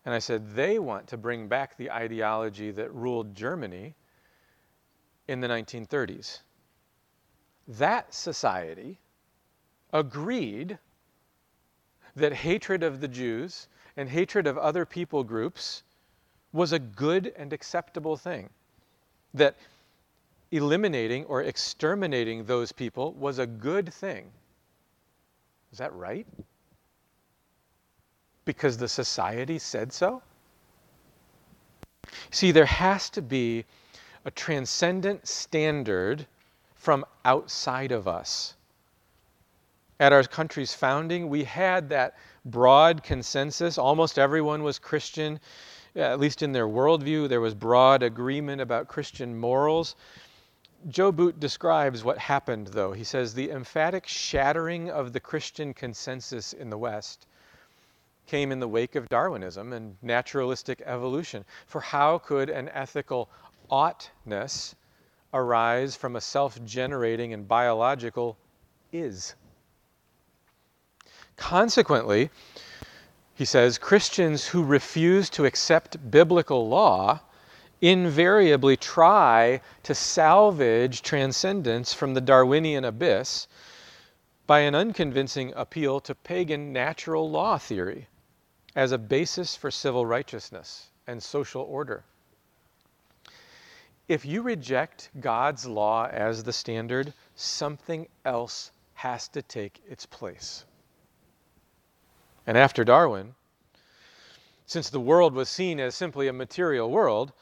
and 0.05 0.15
I 0.15 0.19
said, 0.19 0.55
They 0.55 0.79
want 0.79 1.07
to 1.09 1.17
bring 1.17 1.49
back 1.49 1.77
the 1.77 1.91
ideology 1.91 2.71
that 2.73 2.93
ruled 2.93 3.35
Germany 3.35 3.95
in 5.29 5.41
the 5.41 5.49
1930s. 5.49 6.41
That 7.69 8.13
society 8.13 8.99
agreed 9.93 10.79
that 12.17 12.33
hatred 12.33 12.83
of 12.83 13.01
the 13.01 13.09
Jews 13.09 13.69
and 13.97 14.09
hatred 14.09 14.47
of 14.47 14.59
other 14.59 14.85
people 14.85 15.23
groups 15.23 15.83
was 16.53 16.73
a 16.73 16.79
good 16.79 17.33
and 17.37 17.53
acceptable 17.53 18.17
thing. 18.17 18.51
That 19.35 19.57
eliminating 20.53 21.25
or 21.25 21.43
exterminating 21.43 22.45
those 22.45 22.71
people 22.71 23.13
was 23.15 23.39
a 23.39 23.47
good 23.47 23.93
thing. 23.93 24.31
Is 25.73 25.79
that 25.79 25.93
right? 25.95 26.27
Because 28.45 28.77
the 28.77 28.89
society 28.89 29.59
said 29.59 29.93
so? 29.93 30.23
See, 32.31 32.53
there 32.53 32.67
has 32.67 33.09
to 33.11 33.23
be 33.23 33.65
a 34.25 34.31
transcendent 34.31 35.27
standard 35.27 36.27
from 36.75 37.05
outside 37.25 37.91
of 37.91 38.07
us. 38.07 38.55
At 39.99 40.13
our 40.13 40.23
country's 40.25 40.75
founding, 40.75 41.29
we 41.29 41.45
had 41.45 41.89
that 41.91 42.17
broad 42.45 43.03
consensus. 43.03 43.79
Almost 43.79 44.19
everyone 44.19 44.63
was 44.63 44.79
Christian, 44.79 45.39
at 45.95 46.19
least 46.19 46.43
in 46.43 46.53
their 46.53 46.67
worldview. 46.67 47.29
There 47.29 47.41
was 47.41 47.55
broad 47.55 48.03
agreement 48.03 48.61
about 48.61 48.89
Christian 48.89 49.39
morals. 49.39 49.95
Joe 50.89 51.13
Boot 51.13 51.39
describes 51.39 52.03
what 52.03 52.19
happened, 52.19 52.69
though. 52.69 52.93
He 52.93 53.05
says 53.05 53.35
the 53.35 53.51
emphatic 53.51 54.07
shattering 54.07 54.91
of 54.91 55.13
the 55.13 55.21
Christian 55.21 55.75
consensus 55.75 56.53
in 56.53 56.71
the 56.71 56.79
West 56.79 57.27
came 58.27 58.53
in 58.53 58.61
the 58.61 58.69
wake 58.69 58.95
of 58.95 59.09
Darwinism 59.09 59.73
and 59.73 59.97
naturalistic 60.03 60.83
evolution. 60.85 61.45
For 61.67 61.81
how 61.81 62.19
could 62.19 62.51
an 62.51 62.69
ethical 62.71 63.29
oughtness 63.71 64.75
arise 65.33 65.97
from 65.97 66.17
a 66.17 66.21
self 66.21 66.63
generating 66.65 67.33
and 67.33 67.47
biological 67.47 68.37
is? 68.93 69.35
Consequently, 71.37 72.31
he 73.35 73.45
says, 73.45 73.79
Christians 73.79 74.47
who 74.47 74.63
refuse 74.63 75.31
to 75.31 75.45
accept 75.45 76.11
biblical 76.11 76.69
law 76.69 77.21
invariably 77.83 78.77
try 78.77 79.61
to 79.83 79.95
salvage 79.95 81.03
transcendence 81.03 81.93
from 81.93 82.15
the 82.15 82.21
Darwinian 82.21 82.85
abyss 82.85 83.49
by 84.47 84.61
an 84.61 84.75
unconvincing 84.75 85.53
appeal 85.57 86.01
to 86.01 86.15
pagan 86.15 86.73
natural 86.73 87.29
law 87.29 87.59
theory 87.59 88.07
as 88.77 88.93
a 88.93 88.99
basis 88.99 89.57
for 89.57 89.71
civil 89.71 90.07
righteousness 90.07 90.91
and 91.09 91.21
social 91.21 91.63
order. 91.63 92.05
If 94.09 94.25
you 94.25 94.43
reject 94.43 95.11
God's 95.19 95.67
law 95.67 96.07
as 96.07 96.45
the 96.45 96.53
standard, 96.53 97.13
something 97.35 98.07
else 98.25 98.71
has 98.95 99.27
to 99.29 99.43
take 99.43 99.83
its 99.89 100.07
place. 100.07 100.65
And 102.47 102.57
after 102.57 102.85
Darwin, 102.85 103.35
since 104.67 104.91
the 104.91 105.01
world 105.01 105.35
was 105.35 105.49
seen 105.49 105.81
as 105.81 105.95
simply 105.95 106.29
a 106.29 106.33
material 106.33 106.91
world, 106.91 107.33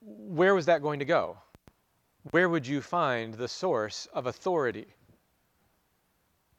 where 0.00 0.54
was 0.54 0.66
that 0.66 0.82
going 0.82 0.98
to 0.98 1.04
go? 1.04 1.38
Where 2.30 2.48
would 2.48 2.66
you 2.66 2.80
find 2.80 3.34
the 3.34 3.48
source 3.48 4.06
of 4.12 4.26
authority? 4.26 4.86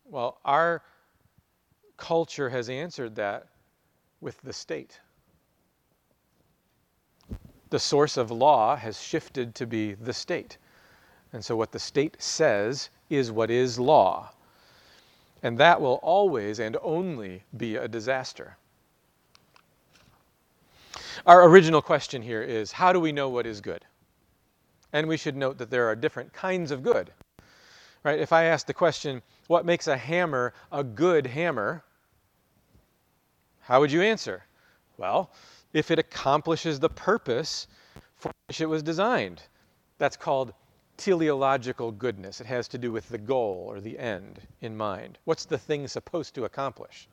Well, 0.06 0.40
our 0.44 0.84
culture 1.98 2.50
has 2.50 2.70
answered 2.70 3.16
that 3.16 3.48
with 4.20 4.42
the 4.42 4.54
state. 4.54 5.00
The 7.70 7.80
source 7.80 8.18
of 8.18 8.32
law 8.32 8.76
has 8.76 9.02
shifted 9.02 9.56
to 9.56 9.66
be 9.66 9.94
the 9.94 10.14
state. 10.14 10.58
And 11.32 11.46
so, 11.46 11.56
what 11.56 11.72
the 11.72 11.80
state 11.80 12.18
says 12.22 12.90
is 13.10 13.32
what 13.32 13.50
is 13.50 13.80
law. 13.80 14.32
And 15.42 15.58
that 15.58 15.80
will 15.80 16.00
always 16.04 16.60
and 16.60 16.76
only 16.82 17.44
be 17.56 17.78
a 17.78 17.88
disaster. 17.88 18.58
Our 21.26 21.48
original 21.48 21.82
question 21.82 22.22
here 22.22 22.42
is 22.42 22.72
how 22.72 22.92
do 22.92 23.00
we 23.00 23.12
know 23.12 23.30
what 23.30 23.46
is 23.46 23.62
good? 23.62 23.86
And 24.92 25.08
we 25.08 25.18
should 25.18 25.36
note 25.36 25.58
that 25.60 25.70
there 25.70 25.88
are 25.88 25.96
different 25.96 26.34
kinds 26.34 26.72
of 26.72 26.82
good. 26.82 27.12
Right? 28.04 28.20
If 28.20 28.34
I 28.34 28.46
ask 28.46 28.66
the 28.66 28.74
question, 28.74 29.22
what 29.48 29.66
makes 29.66 29.88
a 29.88 29.96
hammer 29.96 30.54
a 30.72 30.84
good 30.84 31.28
hammer? 31.28 31.84
How 33.60 33.80
would 33.80 33.92
you 33.92 34.02
answer? 34.02 34.44
Well, 34.98 35.32
if 35.74 35.92
it 35.92 36.00
accomplishes 36.00 36.80
the 36.80 36.90
purpose 36.90 37.68
for 38.18 38.32
which 38.48 38.62
it 38.62 38.66
was 38.66 38.84
designed. 38.84 39.42
That's 39.98 40.18
called 40.18 40.54
teleological 40.98 41.92
goodness. 41.92 42.42
It 42.42 42.48
has 42.48 42.68
to 42.70 42.78
do 42.78 42.92
with 42.92 43.08
the 43.10 43.18
goal 43.18 43.66
or 43.68 43.80
the 43.80 43.98
end 43.98 44.40
in 44.62 44.76
mind. 44.76 45.18
What's 45.26 45.46
the 45.46 45.58
thing 45.58 45.88
supposed 45.88 46.36
to 46.36 46.46
accomplish? 46.46 47.08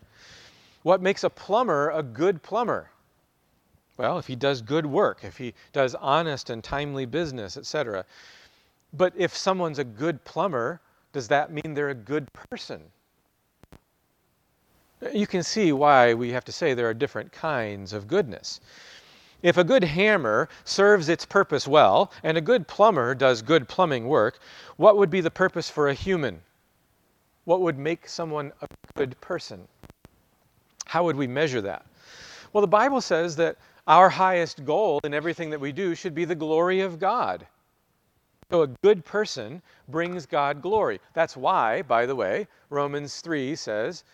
What 0.82 1.02
makes 1.02 1.24
a 1.24 1.30
plumber 1.30 1.90
a 1.90 2.02
good 2.02 2.42
plumber? 2.42 2.90
Well, 3.98 4.16
if 4.16 4.28
he 4.28 4.36
does 4.36 4.62
good 4.62 4.86
work, 4.86 5.24
if 5.24 5.36
he 5.36 5.54
does 5.72 5.96
honest 5.96 6.50
and 6.50 6.62
timely 6.62 7.04
business, 7.04 7.56
etc. 7.56 8.04
But 8.92 9.12
if 9.16 9.36
someone's 9.36 9.80
a 9.80 9.84
good 9.84 10.24
plumber, 10.24 10.80
does 11.12 11.26
that 11.28 11.50
mean 11.50 11.74
they're 11.74 11.90
a 11.90 11.94
good 11.94 12.32
person? 12.32 12.80
You 15.12 15.26
can 15.26 15.42
see 15.42 15.72
why 15.72 16.14
we 16.14 16.30
have 16.30 16.44
to 16.44 16.52
say 16.52 16.74
there 16.74 16.88
are 16.88 16.94
different 16.94 17.32
kinds 17.32 17.92
of 17.92 18.06
goodness. 18.06 18.60
If 19.42 19.56
a 19.56 19.64
good 19.64 19.84
hammer 19.84 20.48
serves 20.64 21.08
its 21.08 21.24
purpose 21.24 21.66
well, 21.66 22.12
and 22.22 22.36
a 22.36 22.40
good 22.40 22.66
plumber 22.68 23.14
does 23.14 23.42
good 23.42 23.68
plumbing 23.68 24.06
work, 24.06 24.38
what 24.76 24.96
would 24.96 25.10
be 25.10 25.20
the 25.20 25.30
purpose 25.30 25.70
for 25.70 25.88
a 25.88 25.94
human? 25.94 26.40
What 27.44 27.60
would 27.62 27.78
make 27.78 28.08
someone 28.08 28.52
a 28.62 28.68
good 28.96 29.20
person? 29.20 29.66
How 30.86 31.04
would 31.04 31.16
we 31.16 31.26
measure 31.26 31.60
that? 31.62 31.84
Well, 32.52 32.62
the 32.62 32.68
Bible 32.68 33.00
says 33.00 33.36
that 33.36 33.56
our 33.88 34.10
highest 34.10 34.66
goal 34.66 35.00
in 35.02 35.14
everything 35.14 35.48
that 35.50 35.60
we 35.60 35.72
do 35.72 35.94
should 35.94 36.14
be 36.14 36.26
the 36.26 36.34
glory 36.34 36.80
of 36.80 36.98
God. 36.98 37.46
So 38.50 38.62
a 38.62 38.68
good 38.82 39.04
person 39.04 39.62
brings 39.88 40.26
God 40.26 40.60
glory. 40.62 41.00
That's 41.14 41.36
why, 41.36 41.82
by 41.82 42.04
the 42.04 42.14
way, 42.14 42.46
Romans 42.68 43.20
3 43.20 43.56
says, 43.56 44.04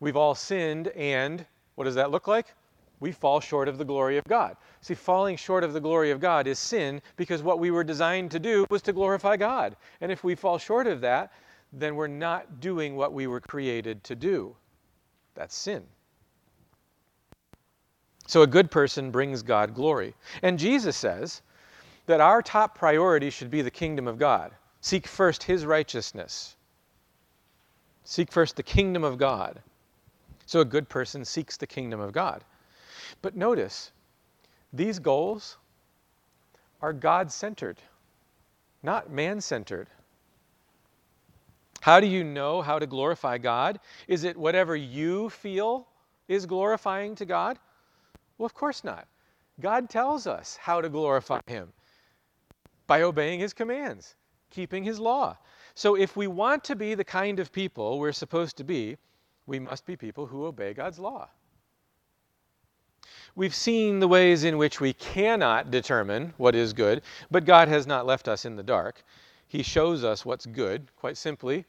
we've 0.00 0.16
all 0.16 0.34
sinned 0.34 0.88
and 0.88 1.44
what 1.74 1.84
does 1.84 1.94
that 1.94 2.10
look 2.10 2.26
like? 2.26 2.54
We 3.00 3.12
fall 3.12 3.38
short 3.38 3.68
of 3.68 3.78
the 3.78 3.84
glory 3.84 4.16
of 4.16 4.24
God. 4.24 4.56
See, 4.80 4.94
falling 4.94 5.36
short 5.36 5.62
of 5.62 5.74
the 5.74 5.80
glory 5.80 6.10
of 6.10 6.20
God 6.20 6.46
is 6.46 6.58
sin 6.58 7.00
because 7.16 7.42
what 7.42 7.60
we 7.60 7.70
were 7.70 7.84
designed 7.84 8.30
to 8.32 8.38
do 8.38 8.66
was 8.70 8.82
to 8.82 8.92
glorify 8.92 9.36
God. 9.36 9.76
And 10.00 10.10
if 10.10 10.24
we 10.24 10.34
fall 10.34 10.58
short 10.58 10.86
of 10.86 11.02
that, 11.02 11.32
then 11.72 11.96
we're 11.96 12.06
not 12.08 12.60
doing 12.60 12.96
what 12.96 13.12
we 13.12 13.26
were 13.26 13.40
created 13.40 14.02
to 14.04 14.16
do. 14.16 14.56
That's 15.34 15.54
sin. 15.54 15.84
So 18.28 18.42
a 18.42 18.46
good 18.46 18.70
person 18.70 19.10
brings 19.10 19.42
God 19.42 19.74
glory. 19.74 20.14
And 20.42 20.58
Jesus 20.58 20.98
says 20.98 21.40
that 22.04 22.20
our 22.20 22.42
top 22.42 22.76
priority 22.76 23.30
should 23.30 23.50
be 23.50 23.62
the 23.62 23.70
kingdom 23.70 24.06
of 24.06 24.18
God. 24.18 24.52
Seek 24.82 25.06
first 25.06 25.42
his 25.42 25.64
righteousness. 25.64 26.54
Seek 28.04 28.30
first 28.30 28.56
the 28.56 28.62
kingdom 28.62 29.02
of 29.02 29.16
God. 29.16 29.62
So 30.44 30.60
a 30.60 30.64
good 30.66 30.90
person 30.90 31.24
seeks 31.24 31.56
the 31.56 31.66
kingdom 31.66 32.00
of 32.00 32.12
God. 32.12 32.44
But 33.22 33.34
notice, 33.34 33.92
these 34.74 34.98
goals 34.98 35.56
are 36.82 36.92
God 36.92 37.32
centered, 37.32 37.78
not 38.82 39.10
man 39.10 39.40
centered. 39.40 39.88
How 41.80 41.98
do 41.98 42.06
you 42.06 42.24
know 42.24 42.60
how 42.60 42.78
to 42.78 42.86
glorify 42.86 43.38
God? 43.38 43.80
Is 44.06 44.24
it 44.24 44.36
whatever 44.36 44.76
you 44.76 45.30
feel 45.30 45.88
is 46.28 46.44
glorifying 46.44 47.14
to 47.14 47.24
God? 47.24 47.58
Well, 48.38 48.46
of 48.46 48.54
course 48.54 48.84
not. 48.84 49.06
God 49.60 49.90
tells 49.90 50.26
us 50.26 50.56
how 50.56 50.80
to 50.80 50.88
glorify 50.88 51.40
Him 51.46 51.72
by 52.86 53.02
obeying 53.02 53.40
His 53.40 53.52
commands, 53.52 54.14
keeping 54.50 54.84
His 54.84 55.00
law. 55.00 55.36
So 55.74 55.96
if 55.96 56.16
we 56.16 56.26
want 56.26 56.64
to 56.64 56.76
be 56.76 56.94
the 56.94 57.04
kind 57.04 57.40
of 57.40 57.52
people 57.52 57.98
we're 57.98 58.12
supposed 58.12 58.56
to 58.56 58.64
be, 58.64 58.96
we 59.46 59.58
must 59.58 59.84
be 59.84 59.96
people 59.96 60.26
who 60.26 60.46
obey 60.46 60.74
God's 60.74 60.98
law. 60.98 61.28
We've 63.34 63.54
seen 63.54 64.00
the 64.00 64.08
ways 64.08 64.44
in 64.44 64.58
which 64.58 64.80
we 64.80 64.92
cannot 64.92 65.70
determine 65.70 66.34
what 66.36 66.54
is 66.54 66.72
good, 66.72 67.02
but 67.30 67.44
God 67.44 67.68
has 67.68 67.86
not 67.86 68.06
left 68.06 68.28
us 68.28 68.44
in 68.44 68.56
the 68.56 68.62
dark. 68.62 69.02
He 69.46 69.62
shows 69.62 70.04
us 70.04 70.24
what's 70.24 70.46
good, 70.46 70.88
quite 70.96 71.16
simply. 71.16 71.64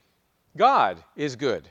God 0.58 1.04
is 1.16 1.36
good. 1.36 1.70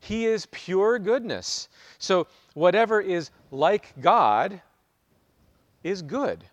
He 0.00 0.26
is 0.26 0.46
pure 0.46 0.98
goodness. 0.98 1.68
So, 1.98 2.26
whatever 2.54 3.00
is 3.00 3.30
like 3.50 3.92
God 4.00 4.60
is 5.82 6.02
good. 6.02 6.44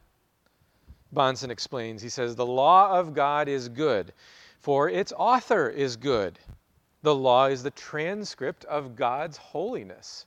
Bahnsen 1.14 1.50
explains, 1.50 2.02
he 2.02 2.10
says, 2.10 2.36
The 2.36 2.46
law 2.46 2.98
of 2.98 3.14
God 3.14 3.48
is 3.48 3.70
good, 3.70 4.14
for 4.60 4.90
its 4.90 5.14
author 5.16 5.70
is 5.70 5.96
good. 5.96 6.40
The 7.04 7.14
law 7.14 7.48
is 7.48 7.64
the 7.64 7.72
transcript 7.72 8.66
of 8.66 8.96
God's 8.96 9.38
holiness. 9.38 10.26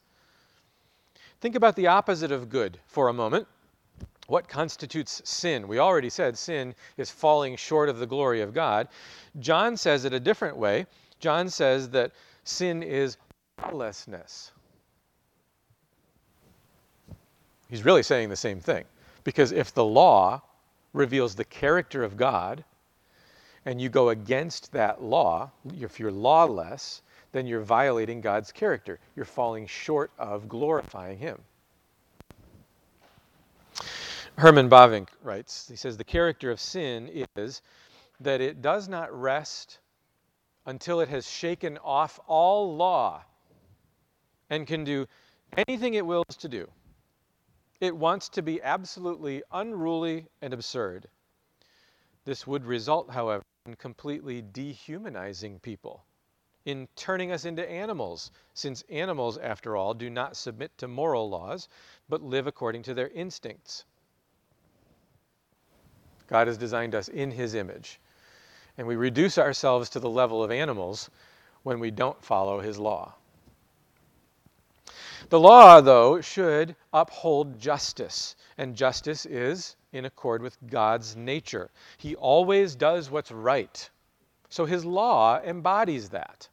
Think 1.41 1.55
about 1.55 1.77
the 1.77 1.87
opposite 1.87 2.33
of 2.33 2.49
good 2.49 2.79
for 2.87 3.09
a 3.09 3.13
moment. 3.15 3.47
What 4.27 4.49
constitutes 4.49 5.23
sin? 5.25 5.69
We 5.69 5.79
already 5.79 6.11
said 6.11 6.37
sin 6.37 6.75
is 6.97 7.11
falling 7.11 7.57
short 7.57 7.89
of 7.89 7.99
the 7.99 8.07
glory 8.07 8.41
of 8.41 8.53
God. 8.53 8.89
John 9.39 9.77
says 9.77 10.05
it 10.05 10.13
a 10.13 10.21
different 10.21 10.57
way. 10.57 10.87
John 11.21 11.49
says 11.49 11.91
that 11.91 12.13
sin 12.47 12.83
is 12.83 13.17
lawlessness. 13.63 14.53
He's 17.69 17.85
really 17.85 18.03
saying 18.03 18.29
the 18.29 18.37
same 18.37 18.61
thing. 18.61 18.85
Because 19.25 19.53
if 19.53 19.75
the 19.75 19.85
law 19.85 20.41
reveals 20.93 21.35
the 21.35 21.45
character 21.45 22.05
of 22.05 22.17
God, 22.17 22.65
and 23.65 23.81
you 23.81 23.89
go 23.89 24.11
against 24.11 24.71
that 24.73 25.03
law, 25.03 25.51
if 25.81 25.99
you're 25.99 26.13
lawless, 26.13 27.03
then 27.33 27.47
you're 27.47 27.61
violating 27.61 28.21
God's 28.21 28.53
character. 28.53 29.01
You're 29.17 29.25
falling 29.25 29.67
short 29.67 30.13
of 30.17 30.49
glorifying 30.49 31.19
Him. 31.19 31.41
Herman 34.39 34.71
Bavinck 34.71 35.09
writes, 35.23 35.67
he 35.69 35.77
says, 35.77 35.97
the 35.97 36.05
character 36.05 36.51
of 36.51 36.61
sin 36.61 37.27
is 37.35 37.63
that 38.21 38.41
it 38.41 38.63
does 38.63 38.89
not 38.89 39.13
rest 39.19 39.79
until 40.67 41.01
it 41.01 41.09
has 41.09 41.29
shaken 41.29 41.79
off 41.79 42.21
all 42.27 42.77
law 42.77 43.23
and 44.51 44.67
can 44.67 44.85
do 44.85 45.07
anything 45.57 45.95
it 45.95 46.05
wills 46.05 46.37
to 46.39 46.49
do. 46.49 46.69
It 47.81 47.97
wants 47.97 48.29
to 48.31 48.43
be 48.43 48.63
absolutely 48.63 49.43
unruly 49.53 50.27
and 50.43 50.53
absurd. 50.53 51.09
This 52.25 52.47
would 52.47 52.65
result, 52.65 53.11
however, 53.11 53.43
in 53.67 53.77
completely 53.77 54.43
dehumanizing 54.43 55.61
people 55.61 56.05
in 56.67 56.89
turning 56.97 57.31
us 57.31 57.45
into 57.45 57.69
animals, 57.71 58.33
since 58.53 58.83
animals, 58.91 59.39
after 59.39 59.77
all, 59.77 59.95
do 59.95 60.11
not 60.11 60.37
submit 60.37 60.77
to 60.79 60.89
moral 60.89 61.31
laws, 61.31 61.69
but 62.09 62.21
live 62.21 62.49
according 62.49 62.83
to 62.83 62.93
their 62.93 63.09
instincts. 63.09 63.85
God 66.27 66.49
has 66.49 66.59
designed 66.59 66.97
us 66.97 67.09
in 67.09 67.31
His 67.31 67.55
image, 67.55 68.01
and 68.79 68.87
we 68.87 68.97
reduce 68.97 69.39
ourselves 69.39 69.91
to 69.91 70.01
the 70.01 70.11
level 70.11 70.43
of 70.43 70.51
animals 70.51 71.11
when 71.63 71.81
we 71.81 71.91
don't 71.91 72.23
follow 72.23 72.61
His 72.61 72.79
law. 72.79 73.15
The 75.29 75.41
law, 75.41 75.81
though, 75.81 76.21
should 76.21 76.77
uphold 76.93 77.59
justice, 77.59 78.37
and 78.57 78.77
justice 78.77 79.27
is 79.27 79.77
in 79.93 80.05
accord 80.05 80.43
with 80.43 80.57
God's 80.69 81.17
nature. 81.17 81.71
He 81.99 82.15
always 82.15 82.77
does 82.77 83.11
what's 83.11 83.33
right. 83.33 83.91
So 84.49 84.65
his 84.65 84.85
law 84.85 85.41
embodies 85.41 86.11
that. 86.11 86.49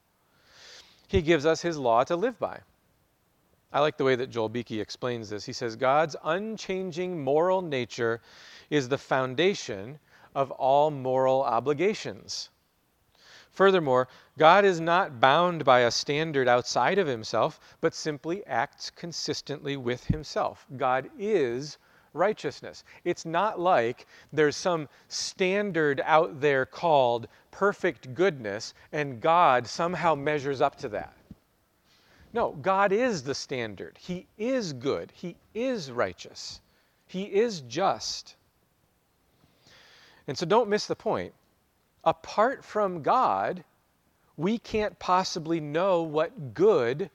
He 1.06 1.22
gives 1.22 1.46
us 1.46 1.62
His 1.62 1.78
law 1.78 2.02
to 2.04 2.16
live 2.16 2.38
by. 2.40 2.60
I 3.72 3.80
like 3.80 3.96
the 3.96 4.04
way 4.04 4.16
that 4.16 4.30
Joel 4.30 4.48
Beeke 4.48 4.72
explains 4.72 5.30
this. 5.30 5.44
He 5.44 5.52
says, 5.52 5.76
God's 5.76 6.16
unchanging 6.24 7.22
moral 7.22 7.62
nature 7.62 8.20
is 8.70 8.88
the 8.88 8.98
foundation 8.98 9.98
of 10.34 10.50
all 10.52 10.90
moral 10.90 11.42
obligations. 11.42 12.50
Furthermore, 13.52 14.08
God 14.36 14.64
is 14.64 14.80
not 14.80 15.20
bound 15.20 15.64
by 15.64 15.80
a 15.80 15.90
standard 15.90 16.48
outside 16.48 16.98
of 16.98 17.06
himself, 17.06 17.60
but 17.80 17.94
simply 17.94 18.44
acts 18.46 18.90
consistently 18.90 19.76
with 19.76 20.04
himself. 20.06 20.66
God 20.76 21.08
is 21.16 21.78
righteousness. 22.14 22.82
It's 23.04 23.24
not 23.24 23.60
like 23.60 24.06
there's 24.32 24.56
some 24.56 24.88
standard 25.08 26.00
out 26.04 26.40
there 26.40 26.66
called 26.66 27.28
perfect 27.50 28.14
goodness 28.14 28.74
and 28.92 29.20
God 29.20 29.66
somehow 29.66 30.14
measures 30.14 30.60
up 30.60 30.76
to 30.78 30.88
that. 30.90 31.14
No, 32.32 32.52
God 32.52 32.90
is 32.92 33.22
the 33.22 33.34
standard. 33.34 33.96
He 34.00 34.26
is 34.36 34.72
good. 34.72 35.12
He 35.14 35.36
is 35.54 35.92
righteous. 35.92 36.60
He 37.06 37.24
is 37.24 37.60
just. 37.60 38.34
And 40.26 40.36
so 40.36 40.46
don't 40.46 40.68
miss 40.68 40.86
the 40.86 40.96
point. 40.96 41.34
Apart 42.04 42.64
from 42.64 43.02
God, 43.02 43.64
we 44.36 44.58
can't 44.58 44.98
possibly 44.98 45.60
know 45.60 46.02
what 46.02 46.54
good 46.54 47.10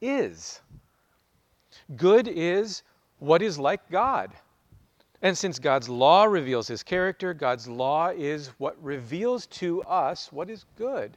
is. 0.00 0.60
Good 1.96 2.28
is 2.28 2.82
what 3.18 3.42
is 3.42 3.58
like 3.58 3.90
God. 3.90 4.32
And 5.22 5.38
since 5.38 5.58
God's 5.58 5.88
law 5.88 6.24
reveals 6.24 6.66
his 6.66 6.82
character, 6.82 7.32
God's 7.32 7.68
law 7.68 8.08
is 8.08 8.48
what 8.58 8.82
reveals 8.82 9.46
to 9.46 9.82
us 9.84 10.32
what 10.32 10.50
is 10.50 10.64
good. 10.76 11.16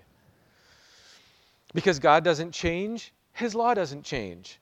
Because 1.73 1.99
God 1.99 2.23
doesn't 2.23 2.51
change, 2.51 3.11
his 3.33 3.55
law 3.55 3.73
doesn't 3.73 4.03
change. 4.03 4.59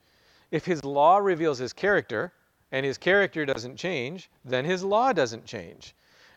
If 0.52 0.66
his 0.66 0.84
law 0.86 1.18
reveals 1.18 1.58
his 1.58 1.74
character 1.74 2.32
and 2.72 2.86
his 2.86 2.98
character 2.98 3.46
doesn't 3.46 3.76
change, 3.76 4.30
then 4.46 4.66
his 4.66 4.84
law 4.84 5.12
doesn't 5.12 5.46
change. 5.46 5.94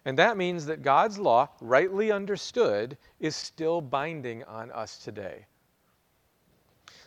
And 0.07 0.17
that 0.21 0.37
means 0.37 0.67
that 0.67 0.83
God's 0.83 1.19
law, 1.19 1.49
rightly 1.61 2.13
understood, 2.13 2.97
is 3.19 3.35
still 3.35 3.81
binding 3.81 4.45
on 4.45 4.71
us 4.71 4.99
today. 4.99 5.47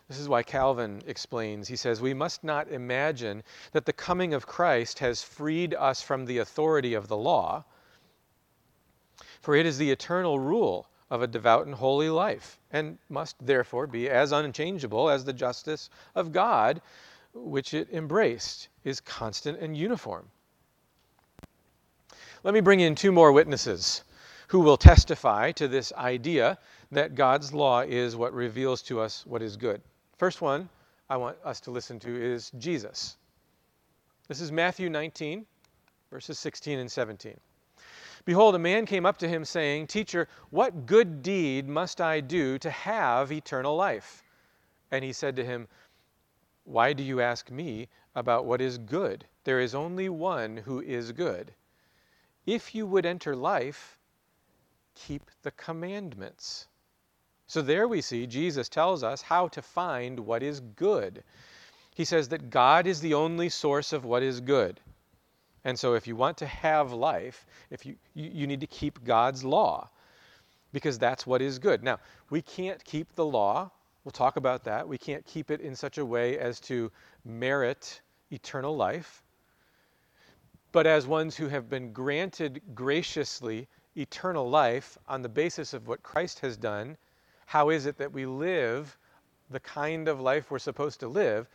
This 0.09 0.19
is 0.19 0.27
why 0.27 0.43
Calvin 0.43 1.01
explains. 1.07 1.69
He 1.69 1.77
says, 1.77 2.01
We 2.01 2.13
must 2.13 2.43
not 2.43 2.67
imagine 2.67 3.41
that 3.71 3.85
the 3.85 3.93
coming 3.93 4.33
of 4.33 4.45
Christ 4.45 4.99
has 4.99 5.23
freed 5.23 5.73
us 5.75 6.01
from 6.01 6.25
the 6.25 6.39
authority 6.39 6.93
of 6.93 7.07
the 7.07 7.15
law, 7.15 7.63
for 9.39 9.55
it 9.55 9.65
is 9.65 9.77
the 9.77 9.91
eternal 9.91 10.37
rule 10.37 10.89
of 11.09 11.21
a 11.21 11.27
devout 11.27 11.67
and 11.67 11.75
holy 11.75 12.09
life, 12.09 12.59
and 12.69 12.97
must 13.07 13.37
therefore 13.39 13.87
be 13.87 14.09
as 14.09 14.33
unchangeable 14.33 15.09
as 15.09 15.23
the 15.23 15.31
justice 15.31 15.89
of 16.15 16.33
God 16.33 16.81
which 17.33 17.73
it 17.73 17.87
embraced. 17.93 18.67
is 18.83 18.99
constant 18.99 19.57
and 19.59 19.77
uniform. 19.77 20.29
Let 22.43 22.53
me 22.53 22.61
bring 22.61 22.79
in 22.79 22.95
two 22.95 23.11
more 23.11 23.33
witnesses 23.33 24.05
who 24.47 24.61
will 24.61 24.77
testify 24.77 25.51
to 25.51 25.67
this 25.67 25.91
idea 25.93 26.57
that 26.89 27.13
God's 27.13 27.53
law 27.53 27.81
is 27.81 28.15
what 28.15 28.33
reveals 28.33 28.81
to 28.83 29.01
us 29.01 29.25
what 29.25 29.41
is 29.41 29.57
good. 29.57 29.81
First 30.17 30.41
one 30.41 30.69
I 31.09 31.17
want 31.17 31.37
us 31.43 31.59
to 31.61 31.71
listen 31.71 31.99
to 31.99 32.09
is 32.09 32.51
Jesus. 32.57 33.17
This 34.29 34.39
is 34.39 34.53
Matthew 34.53 34.89
19, 34.89 35.45
verses 36.11 36.39
16 36.39 36.79
and 36.79 36.89
17. 36.89 37.37
Behold, 38.23 38.55
a 38.55 38.59
man 38.59 38.85
came 38.85 39.05
up 39.05 39.17
to 39.17 39.27
him, 39.27 39.43
saying, 39.43 39.87
Teacher, 39.87 40.29
what 40.49 40.85
good 40.85 41.21
deed 41.21 41.67
must 41.67 41.99
I 41.99 42.21
do 42.21 42.57
to 42.59 42.69
have 42.69 43.33
eternal 43.33 43.75
life? 43.75 44.23
And 44.91 45.03
he 45.03 45.11
said 45.11 45.35
to 45.35 45.45
him, 45.45 45.67
Why 46.63 46.93
do 46.93 47.03
you 47.03 47.19
ask 47.19 47.51
me 47.51 47.89
about 48.15 48.45
what 48.45 48.61
is 48.61 48.77
good? 48.77 49.25
There 49.43 49.59
is 49.59 49.75
only 49.75 50.07
one 50.07 50.57
who 50.57 50.81
is 50.81 51.11
good. 51.11 51.53
If 52.49 52.73
you 52.73 52.87
would 52.87 53.05
enter 53.05 53.35
life, 53.35 53.99
keep 54.95 55.29
the 55.43 55.51
commandments. 55.51 56.67
So 57.45 57.61
there 57.61 57.87
we 57.87 58.01
see 58.01 58.25
Jesus 58.25 58.69
tells 58.69 59.03
us 59.03 59.21
how 59.21 59.49
to 59.49 59.61
find 59.61 60.19
what 60.21 60.41
is 60.41 60.59
good. 60.59 61.23
He 61.93 62.05
says 62.05 62.29
that 62.29 62.49
God 62.49 62.87
is 62.87 63.01
the 63.01 63.13
only 63.13 63.49
source 63.49 63.93
of 63.93 64.03
what 64.03 64.23
is 64.23 64.41
good. 64.41 64.79
And 65.63 65.77
so 65.77 65.93
if 65.93 66.07
you 66.07 66.15
want 66.15 66.39
to 66.39 66.47
have 66.47 66.91
life, 66.91 67.45
if 67.69 67.85
you, 67.85 67.97
you, 68.15 68.31
you, 68.33 68.47
need 68.47 68.61
to 68.61 68.67
keep 68.67 69.03
God's 69.03 69.43
law 69.43 69.87
because 70.73 70.97
that's 70.97 71.27
what 71.27 71.43
is 71.43 71.59
good. 71.59 71.83
Now, 71.83 71.99
we 72.31 72.41
can't 72.41 72.83
keep 72.83 73.13
the 73.13 73.25
law. 73.25 73.69
We'll 74.03 74.11
talk 74.11 74.37
about 74.37 74.63
that. 74.63 74.87
We 74.87 74.97
can't 74.97 75.23
keep 75.23 75.51
it 75.51 75.61
in 75.61 75.75
such 75.75 75.99
a 75.99 76.05
way 76.05 76.39
as 76.39 76.59
to 76.61 76.91
merit 77.23 78.01
eternal 78.31 78.75
life. 78.75 79.21
But 80.71 80.85
as 80.85 81.07
ones 81.07 81.35
who 81.35 81.47
have 81.47 81.69
been 81.69 81.93
granted 81.93 82.61
graciously 82.75 83.67
eternal 83.97 84.49
life 84.49 84.97
on 85.07 85.21
the 85.21 85.29
basis 85.29 85.73
of 85.73 85.87
what 85.87 86.03
Christ 86.03 86.39
has 86.39 86.57
done, 86.57 86.97
how 87.47 87.69
is 87.69 87.87
it 87.87 87.97
that 87.97 88.11
we 88.11 88.25
live 88.25 88.97
the 89.49 89.59
kind 89.59 90.07
of 90.07 90.21
life 90.21 90.51
we're 90.51 90.59
supposed 90.59 90.99
to 90.99 91.07
live? 91.07 91.47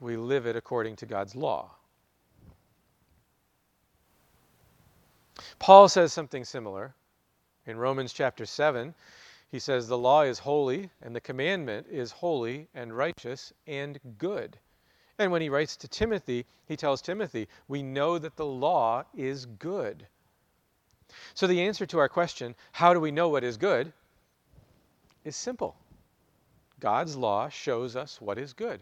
We 0.00 0.16
live 0.16 0.46
it 0.46 0.56
according 0.56 0.96
to 0.96 1.06
God's 1.06 1.36
law. 1.36 1.76
Paul 5.58 5.88
says 5.88 6.12
something 6.12 6.44
similar 6.44 6.94
in 7.66 7.76
Romans 7.76 8.12
chapter 8.12 8.46
7. 8.46 8.94
He 9.50 9.58
says, 9.58 9.86
The 9.86 9.98
law 9.98 10.22
is 10.22 10.38
holy, 10.38 10.90
and 11.02 11.14
the 11.14 11.20
commandment 11.20 11.86
is 11.90 12.10
holy 12.10 12.68
and 12.74 12.96
righteous 12.96 13.52
and 13.66 14.00
good. 14.16 14.58
And 15.22 15.30
when 15.30 15.40
he 15.40 15.48
writes 15.48 15.76
to 15.76 15.88
Timothy, 15.88 16.46
he 16.66 16.76
tells 16.76 17.00
Timothy, 17.00 17.46
We 17.68 17.80
know 17.80 18.18
that 18.18 18.34
the 18.34 18.44
law 18.44 19.04
is 19.14 19.46
good. 19.46 20.08
So 21.34 21.46
the 21.46 21.62
answer 21.62 21.86
to 21.86 21.98
our 22.00 22.08
question, 22.08 22.56
How 22.72 22.92
do 22.92 22.98
we 22.98 23.12
know 23.12 23.28
what 23.28 23.44
is 23.44 23.56
good? 23.56 23.92
is 25.24 25.36
simple. 25.36 25.76
God's 26.80 27.16
law 27.16 27.48
shows 27.48 27.94
us 27.94 28.20
what 28.20 28.36
is 28.36 28.52
good. 28.52 28.80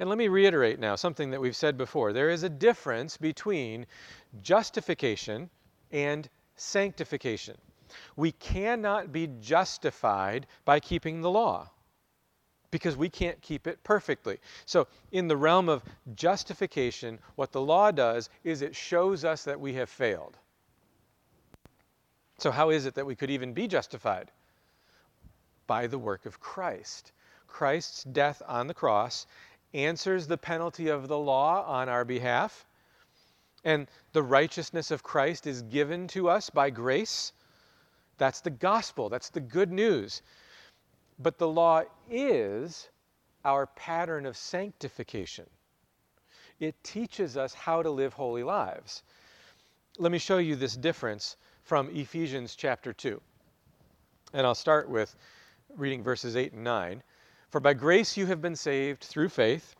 And 0.00 0.08
let 0.08 0.18
me 0.18 0.26
reiterate 0.26 0.80
now 0.80 0.96
something 0.96 1.30
that 1.30 1.40
we've 1.40 1.54
said 1.54 1.78
before. 1.78 2.12
There 2.12 2.30
is 2.30 2.42
a 2.42 2.48
difference 2.48 3.16
between 3.16 3.86
justification 4.42 5.50
and 5.92 6.28
sanctification. 6.56 7.56
We 8.16 8.32
cannot 8.32 9.12
be 9.12 9.28
justified 9.40 10.48
by 10.64 10.80
keeping 10.80 11.20
the 11.20 11.30
law 11.30 11.70
because 12.72 12.96
we 12.96 13.08
can't 13.08 13.40
keep 13.42 13.68
it 13.68 13.84
perfectly. 13.84 14.40
So, 14.66 14.88
in 15.12 15.28
the 15.28 15.36
realm 15.36 15.68
of 15.68 15.84
justification, 16.16 17.20
what 17.36 17.52
the 17.52 17.60
law 17.60 17.92
does 17.92 18.30
is 18.42 18.62
it 18.62 18.74
shows 18.74 19.24
us 19.24 19.44
that 19.44 19.60
we 19.60 19.74
have 19.74 19.90
failed. 19.90 20.36
So, 22.38 22.50
how 22.50 22.70
is 22.70 22.86
it 22.86 22.94
that 22.94 23.06
we 23.06 23.14
could 23.14 23.30
even 23.30 23.52
be 23.52 23.68
justified? 23.68 24.32
By 25.68 25.86
the 25.86 25.98
work 25.98 26.26
of 26.26 26.40
Christ. 26.40 27.12
Christ's 27.46 28.04
death 28.04 28.42
on 28.48 28.66
the 28.66 28.74
cross 28.74 29.26
answers 29.74 30.26
the 30.26 30.38
penalty 30.38 30.88
of 30.88 31.08
the 31.08 31.18
law 31.18 31.64
on 31.66 31.90
our 31.90 32.06
behalf, 32.06 32.66
and 33.64 33.86
the 34.12 34.22
righteousness 34.22 34.90
of 34.90 35.02
Christ 35.02 35.46
is 35.46 35.62
given 35.62 36.08
to 36.08 36.30
us 36.30 36.48
by 36.48 36.70
grace. 36.70 37.32
That's 38.16 38.40
the 38.40 38.50
gospel, 38.50 39.10
that's 39.10 39.28
the 39.28 39.40
good 39.40 39.70
news. 39.70 40.22
But 41.22 41.38
the 41.38 41.46
law 41.46 41.82
is 42.10 42.88
our 43.44 43.66
pattern 43.66 44.26
of 44.26 44.36
sanctification. 44.36 45.46
It 46.58 46.82
teaches 46.82 47.36
us 47.36 47.54
how 47.54 47.82
to 47.82 47.90
live 47.90 48.12
holy 48.12 48.42
lives. 48.42 49.04
Let 49.98 50.10
me 50.10 50.18
show 50.18 50.38
you 50.38 50.56
this 50.56 50.76
difference 50.76 51.36
from 51.62 51.90
Ephesians 51.90 52.56
chapter 52.56 52.92
2. 52.92 53.20
And 54.32 54.46
I'll 54.46 54.54
start 54.56 54.88
with 54.88 55.14
reading 55.76 56.02
verses 56.02 56.34
8 56.34 56.54
and 56.54 56.64
9. 56.64 57.02
For 57.50 57.60
by 57.60 57.74
grace 57.74 58.16
you 58.16 58.26
have 58.26 58.40
been 58.40 58.56
saved 58.56 59.04
through 59.04 59.28
faith, 59.28 59.76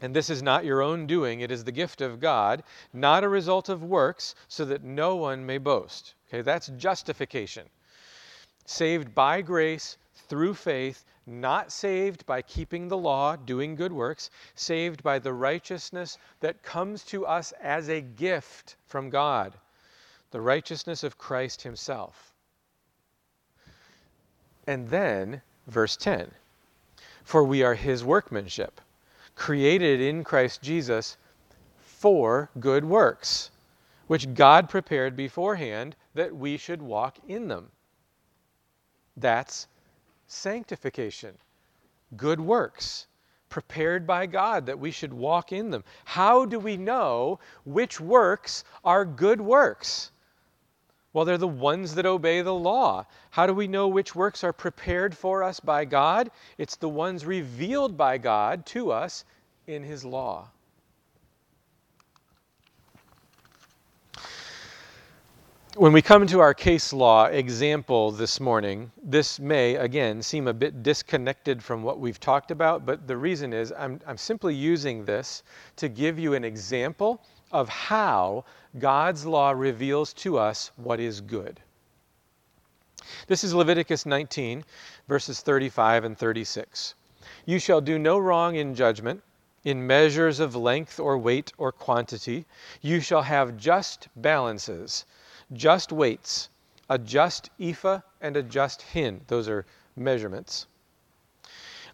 and 0.00 0.14
this 0.14 0.30
is 0.30 0.42
not 0.42 0.64
your 0.64 0.80
own 0.80 1.06
doing, 1.06 1.40
it 1.40 1.50
is 1.50 1.64
the 1.64 1.72
gift 1.72 2.00
of 2.00 2.20
God, 2.20 2.62
not 2.92 3.24
a 3.24 3.28
result 3.28 3.68
of 3.68 3.82
works, 3.82 4.34
so 4.48 4.64
that 4.64 4.84
no 4.84 5.16
one 5.16 5.44
may 5.44 5.58
boast. 5.58 6.14
Okay, 6.28 6.42
that's 6.42 6.68
justification. 6.68 7.68
Saved 8.64 9.14
by 9.14 9.42
grace 9.42 9.98
through 10.28 10.54
faith, 10.54 11.04
not 11.26 11.72
saved 11.72 12.24
by 12.26 12.42
keeping 12.42 12.88
the 12.88 12.96
law, 12.96 13.36
doing 13.36 13.74
good 13.74 13.92
works, 13.92 14.30
saved 14.54 15.02
by 15.02 15.18
the 15.18 15.32
righteousness 15.32 16.18
that 16.40 16.62
comes 16.62 17.04
to 17.04 17.26
us 17.26 17.52
as 17.60 17.88
a 17.88 18.00
gift 18.00 18.76
from 18.86 19.10
God, 19.10 19.54
the 20.30 20.40
righteousness 20.40 21.02
of 21.04 21.18
Christ 21.18 21.62
Himself. 21.62 22.32
And 24.66 24.88
then, 24.88 25.42
verse 25.66 25.96
10 25.96 26.30
for 27.26 27.42
we 27.42 27.64
are 27.64 27.74
his 27.74 28.04
workmanship, 28.04 28.80
created 29.34 30.00
in 30.00 30.22
Christ 30.22 30.62
Jesus 30.62 31.16
for 31.80 32.48
good 32.60 32.84
works, 32.84 33.50
which 34.06 34.32
God 34.32 34.68
prepared 34.68 35.16
beforehand 35.16 35.96
that 36.14 36.36
we 36.36 36.56
should 36.56 36.80
walk 36.80 37.18
in 37.26 37.48
them. 37.48 37.72
That's 39.16 39.66
sanctification, 40.26 41.36
good 42.16 42.40
works 42.40 43.06
prepared 43.48 44.06
by 44.06 44.26
God 44.26 44.66
that 44.66 44.78
we 44.78 44.90
should 44.90 45.12
walk 45.12 45.52
in 45.52 45.70
them. 45.70 45.84
How 46.04 46.44
do 46.44 46.58
we 46.58 46.76
know 46.76 47.38
which 47.64 48.00
works 48.00 48.64
are 48.84 49.04
good 49.04 49.40
works? 49.40 50.10
Well, 51.12 51.24
they're 51.24 51.38
the 51.38 51.48
ones 51.48 51.94
that 51.94 52.04
obey 52.04 52.42
the 52.42 52.52
law. 52.52 53.06
How 53.30 53.46
do 53.46 53.54
we 53.54 53.68
know 53.68 53.88
which 53.88 54.14
works 54.14 54.44
are 54.44 54.52
prepared 54.52 55.16
for 55.16 55.42
us 55.42 55.60
by 55.60 55.86
God? 55.86 56.30
It's 56.58 56.76
the 56.76 56.88
ones 56.88 57.24
revealed 57.24 57.96
by 57.96 58.18
God 58.18 58.66
to 58.66 58.92
us 58.92 59.24
in 59.66 59.82
His 59.82 60.04
law. 60.04 60.50
When 65.76 65.92
we 65.92 66.00
come 66.00 66.26
to 66.28 66.40
our 66.40 66.54
case 66.54 66.90
law 66.94 67.26
example 67.26 68.10
this 68.10 68.40
morning, 68.40 68.90
this 69.02 69.38
may, 69.38 69.74
again, 69.74 70.22
seem 70.22 70.48
a 70.48 70.54
bit 70.54 70.82
disconnected 70.82 71.62
from 71.62 71.82
what 71.82 72.00
we've 72.00 72.18
talked 72.18 72.50
about, 72.50 72.86
but 72.86 73.06
the 73.06 73.18
reason 73.18 73.52
is 73.52 73.74
I'm, 73.76 74.00
I'm 74.06 74.16
simply 74.16 74.54
using 74.54 75.04
this 75.04 75.42
to 75.76 75.90
give 75.90 76.18
you 76.18 76.32
an 76.32 76.44
example 76.44 77.20
of 77.52 77.68
how 77.68 78.46
God's 78.78 79.26
law 79.26 79.50
reveals 79.50 80.14
to 80.14 80.38
us 80.38 80.70
what 80.76 80.98
is 80.98 81.20
good. 81.20 81.60
This 83.26 83.44
is 83.44 83.52
Leviticus 83.52 84.06
19, 84.06 84.64
verses 85.08 85.42
35 85.42 86.04
and 86.04 86.16
36. 86.16 86.94
You 87.44 87.58
shall 87.58 87.82
do 87.82 87.98
no 87.98 88.16
wrong 88.16 88.54
in 88.54 88.74
judgment, 88.74 89.22
in 89.62 89.86
measures 89.86 90.40
of 90.40 90.56
length 90.56 90.98
or 90.98 91.18
weight 91.18 91.52
or 91.58 91.70
quantity. 91.70 92.46
You 92.80 93.00
shall 93.00 93.22
have 93.22 93.58
just 93.58 94.08
balances, 94.16 95.04
just 95.52 95.92
weights, 95.92 96.48
a 96.88 96.98
just 96.98 97.50
ephah 97.60 98.00
and 98.20 98.36
a 98.36 98.42
just 98.42 98.82
hin. 98.82 99.20
Those 99.26 99.48
are 99.48 99.66
measurements. 99.96 100.66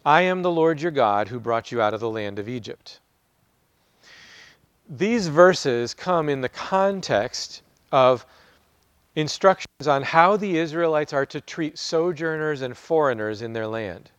I 0.05 0.21
am 0.21 0.41
the 0.41 0.51
Lord 0.51 0.81
your 0.81 0.91
God 0.91 1.27
who 1.27 1.39
brought 1.39 1.71
you 1.71 1.81
out 1.81 1.93
of 1.93 1.99
the 1.99 2.09
land 2.09 2.39
of 2.39 2.49
Egypt 2.49 2.99
these 4.89 5.27
verses 5.27 5.93
come 5.93 6.29
in 6.29 6.41
the 6.41 6.49
context 6.49 7.61
of 7.91 8.25
instructions 9.15 9.87
on 9.87 10.03
how 10.03 10.35
the 10.37 10.57
Israelites 10.57 11.13
are 11.13 11.25
to 11.27 11.41
treat 11.41 11.77
sojourners 11.77 12.61
and 12.61 12.75
foreigners 12.75 13.41
in 13.41 13.53
their 13.53 13.67
land. 13.67 14.11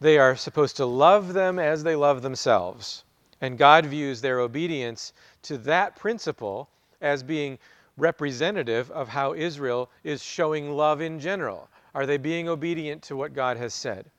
They 0.00 0.18
are 0.18 0.36
supposed 0.36 0.76
to 0.76 0.86
love 0.86 1.32
them 1.32 1.58
as 1.58 1.82
they 1.82 1.96
love 1.96 2.22
themselves. 2.22 3.04
And 3.40 3.58
God 3.58 3.86
views 3.86 4.20
their 4.20 4.40
obedience 4.40 5.12
to 5.42 5.58
that 5.58 5.96
principle 5.96 6.68
as 7.00 7.22
being 7.22 7.58
representative 7.96 8.90
of 8.90 9.08
how 9.08 9.34
Israel 9.34 9.90
is 10.04 10.22
showing 10.22 10.70
love 10.72 11.00
in 11.00 11.18
general. 11.18 11.68
Are 11.94 12.06
they 12.06 12.18
being 12.18 12.48
obedient 12.48 13.02
to 13.04 13.16
what 13.16 13.32
God 13.32 13.56
has 13.56 13.74
said? 13.74 14.10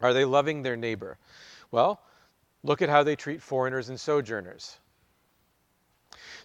Are 0.00 0.12
they 0.12 0.24
loving 0.24 0.62
their 0.62 0.76
neighbor? 0.76 1.18
Well, 1.70 2.00
Look 2.64 2.80
at 2.80 2.88
how 2.88 3.02
they 3.02 3.14
treat 3.14 3.42
foreigners 3.42 3.90
and 3.90 4.00
sojourners. 4.00 4.78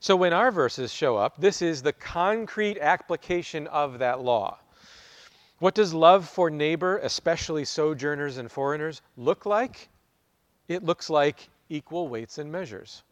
So 0.02 0.18
when 0.18 0.34
our 0.34 0.52
verses 0.52 0.94
show 0.94 1.16
up, 1.16 1.40
this 1.40 1.62
is 1.62 1.82
the 1.82 1.94
concrete 1.94 2.78
application 2.78 3.66
of 3.68 4.00
that 4.00 4.20
law. 4.20 4.60
What 5.60 5.76
does 5.76 5.94
love 5.94 6.28
for 6.28 6.50
neighbor, 6.50 6.98
especially 6.98 7.66
sojourners 7.66 8.38
and 8.38 8.52
foreigners, 8.52 9.02
look 9.16 9.46
like? 9.46 9.90
It 10.68 10.84
looks 10.84 11.10
like 11.10 11.50
equal 11.70 12.10
weights 12.10 12.38
and 12.38 12.52
measures. 12.52 13.04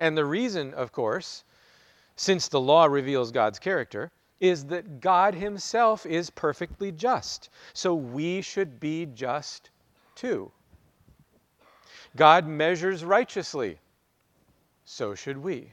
And 0.00 0.16
the 0.16 0.24
reason, 0.24 0.74
of 0.74 0.90
course, 0.90 1.44
since 2.18 2.48
the 2.48 2.60
law 2.60 2.84
reveals 2.84 3.30
God's 3.30 3.60
character, 3.60 4.10
is 4.40 4.64
that 4.66 5.00
God 5.00 5.34
Himself 5.34 6.04
is 6.04 6.30
perfectly 6.30 6.90
just. 6.90 7.48
So 7.72 7.94
we 7.94 8.42
should 8.42 8.80
be 8.80 9.06
just 9.06 9.70
too. 10.16 10.50
God 12.16 12.44
measures 12.44 13.04
righteously. 13.04 13.78
So 14.84 15.14
should 15.14 15.38
we. 15.38 15.72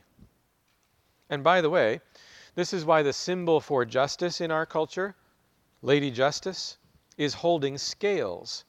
And 1.31 1.43
by 1.43 1.61
the 1.61 1.69
way, 1.71 1.99
this 2.53 2.73
is 2.73 2.85
why 2.85 3.01
the 3.01 3.11
symbol 3.11 3.59
for 3.59 3.83
justice 3.83 4.39
in 4.39 4.51
our 4.51 4.67
culture, 4.67 5.15
Lady 5.81 6.11
Justice, 6.11 6.77
is 7.17 7.33
holding 7.33 7.75
scales. 7.75 8.65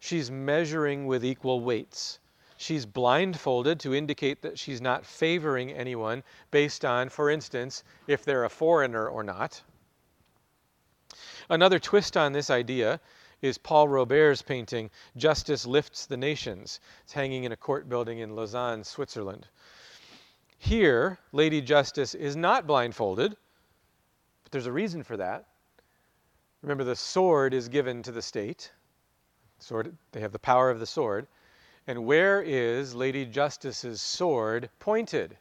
She's 0.00 0.32
measuring 0.32 1.06
with 1.06 1.24
equal 1.24 1.60
weights. 1.60 2.18
She's 2.62 2.86
blindfolded 2.86 3.80
to 3.80 3.92
indicate 3.92 4.42
that 4.42 4.56
she's 4.56 4.80
not 4.80 5.04
favoring 5.04 5.72
anyone 5.72 6.22
based 6.52 6.84
on, 6.84 7.08
for 7.08 7.28
instance, 7.28 7.82
if 8.06 8.24
they're 8.24 8.44
a 8.44 8.48
foreigner 8.48 9.08
or 9.08 9.24
not. 9.24 9.60
Another 11.50 11.80
twist 11.80 12.16
on 12.16 12.32
this 12.32 12.50
idea 12.50 13.00
is 13.40 13.58
Paul 13.58 13.88
Robert's 13.88 14.42
painting, 14.42 14.90
Justice 15.16 15.66
Lifts 15.66 16.06
the 16.06 16.16
Nations. 16.16 16.78
It's 17.02 17.12
hanging 17.12 17.42
in 17.42 17.50
a 17.50 17.56
court 17.56 17.88
building 17.88 18.20
in 18.20 18.36
Lausanne, 18.36 18.84
Switzerland. 18.84 19.48
Here, 20.56 21.18
Lady 21.32 21.60
Justice 21.60 22.14
is 22.14 22.36
not 22.36 22.68
blindfolded, 22.68 23.36
but 24.44 24.52
there's 24.52 24.66
a 24.66 24.72
reason 24.72 25.02
for 25.02 25.16
that. 25.16 25.48
Remember, 26.62 26.84
the 26.84 26.94
sword 26.94 27.54
is 27.54 27.68
given 27.68 28.04
to 28.04 28.12
the 28.12 28.22
state. 28.22 28.70
Sword, 29.58 29.96
they 30.12 30.20
have 30.20 30.30
the 30.30 30.38
power 30.38 30.70
of 30.70 30.78
the 30.78 30.86
sword. 30.86 31.26
And 31.86 32.06
where 32.06 32.40
is 32.40 32.94
Lady 32.94 33.26
Justice's 33.26 34.00
sword 34.00 34.70
pointed? 34.78 35.36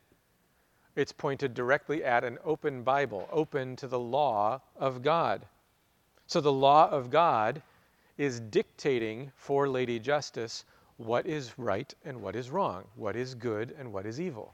It's 0.96 1.12
pointed 1.12 1.54
directly 1.54 2.04
at 2.04 2.24
an 2.24 2.40
open 2.44 2.84
Bible, 2.84 3.30
open 3.32 3.76
to 3.78 3.88
the 3.88 4.00
law 4.00 4.62
of 4.76 5.04
God. 5.04 5.46
So 6.26 6.42
the 6.42 6.52
law 6.52 6.90
of 6.90 7.10
God 7.10 7.62
is 8.18 8.40
dictating 8.40 9.32
for 9.36 9.70
Lady 9.70 10.00
Justice 10.00 10.66
what 10.98 11.26
is 11.26 11.58
right 11.58 11.94
and 12.06 12.22
what 12.22 12.36
is 12.36 12.50
wrong, 12.50 12.86
what 12.96 13.16
is 13.16 13.36
good 13.36 13.76
and 13.78 13.94
what 13.94 14.06
is 14.06 14.20
evil. 14.20 14.54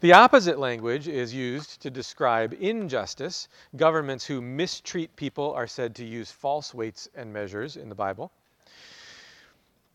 The 0.00 0.12
opposite 0.14 0.58
language 0.58 1.08
is 1.08 1.34
used 1.34 1.82
to 1.82 1.90
describe 1.90 2.54
injustice. 2.58 3.48
Governments 3.76 4.24
who 4.24 4.40
mistreat 4.40 5.14
people 5.16 5.52
are 5.52 5.66
said 5.66 5.94
to 5.96 6.04
use 6.04 6.30
false 6.30 6.72
weights 6.72 7.08
and 7.14 7.32
measures 7.32 7.76
in 7.76 7.88
the 7.88 7.94
Bible. 7.94 8.32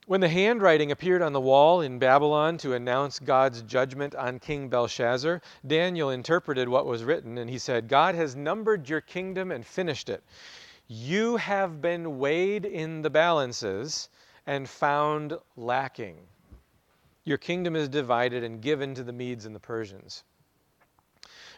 When 0.07 0.21
the 0.21 0.29
handwriting 0.29 0.91
appeared 0.91 1.23
on 1.23 1.33
the 1.33 1.41
wall 1.41 1.81
in 1.81 1.97
Babylon 1.97 2.59
to 2.59 2.75
announce 2.75 3.17
God's 3.17 3.63
judgment 3.63 4.13
on 4.13 4.37
King 4.37 4.69
Belshazzar, 4.69 5.41
Daniel 5.65 6.11
interpreted 6.11 6.69
what 6.69 6.85
was 6.85 7.03
written 7.03 7.39
and 7.39 7.49
he 7.49 7.57
said, 7.57 7.87
God 7.87 8.13
has 8.13 8.35
numbered 8.35 8.87
your 8.87 9.01
kingdom 9.01 9.49
and 9.49 9.65
finished 9.65 10.09
it. 10.09 10.23
You 10.87 11.37
have 11.37 11.81
been 11.81 12.19
weighed 12.19 12.65
in 12.65 13.01
the 13.01 13.09
balances 13.09 14.09
and 14.45 14.69
found 14.69 15.39
lacking. 15.57 16.17
Your 17.23 17.39
kingdom 17.39 17.75
is 17.75 17.89
divided 17.89 18.43
and 18.43 18.61
given 18.61 18.93
to 18.93 19.03
the 19.03 19.11
Medes 19.11 19.47
and 19.47 19.55
the 19.55 19.59
Persians. 19.59 20.23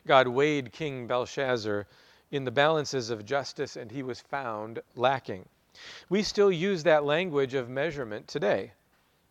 God 0.06 0.30
weighed 0.30 0.72
King 0.72 1.06
Belshazzar 1.06 1.86
in 2.32 2.46
the 2.46 2.52
balances 2.52 3.10
of 3.10 3.26
justice 3.26 3.76
and 3.76 3.92
he 3.92 4.04
was 4.04 4.22
found 4.22 4.80
lacking. 4.96 5.50
We 6.10 6.24
still 6.24 6.52
use 6.52 6.84
that 6.84 7.04
language 7.04 7.54
of 7.54 7.70
measurement 7.70 8.28
today 8.28 8.74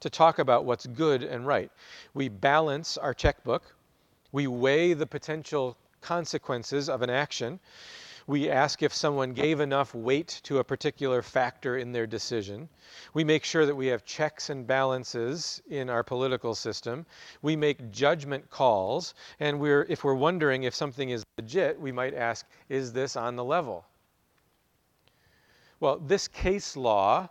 to 0.01 0.11
talk 0.11 0.39
about 0.39 0.65
what's 0.65 0.87
good 0.87 1.23
and 1.23 1.47
right. 1.47 1.71
We 2.15 2.29
balance 2.29 2.97
our 2.97 3.15
checkbook, 3.15 3.75
we 4.33 4.47
weigh 4.47 4.93
the 4.93 5.07
potential 5.07 5.77
consequences 6.01 6.89
of 6.89 7.03
an 7.03 7.11
action, 7.11 7.61
we 8.29 8.51
ask 8.51 8.83
if 8.83 8.93
someone 8.93 9.33
gave 9.33 9.61
enough 9.61 9.95
weight 9.95 10.41
to 10.45 10.59
a 10.59 10.65
particular 10.65 11.23
factor 11.23 11.79
in 11.79 11.93
their 11.93 12.09
decision. 12.09 12.69
We 13.15 13.23
make 13.23 13.45
sure 13.45 13.67
that 13.67 13.77
we 13.77 13.87
have 13.87 14.05
checks 14.05 14.51
and 14.51 14.67
balances 14.67 15.63
in 15.69 15.89
our 15.89 16.03
political 16.03 16.57
system. 16.57 17.07
We 17.43 17.55
make 17.55 17.93
judgment 17.93 18.51
calls, 18.51 19.15
and 19.39 19.61
we're, 19.61 19.87
if 19.89 20.03
we're 20.03 20.15
wondering 20.15 20.65
if 20.65 20.75
something 20.75 21.11
is 21.11 21.23
legit, 21.39 21.81
we 21.81 21.93
might 21.93 22.15
ask, 22.15 22.47
is 22.69 22.93
this 22.93 23.15
on 23.15 23.37
the 23.37 23.45
level? 23.45 23.85
Well, 25.79 25.99
this 25.99 26.27
case 26.27 26.77
law 26.77 27.29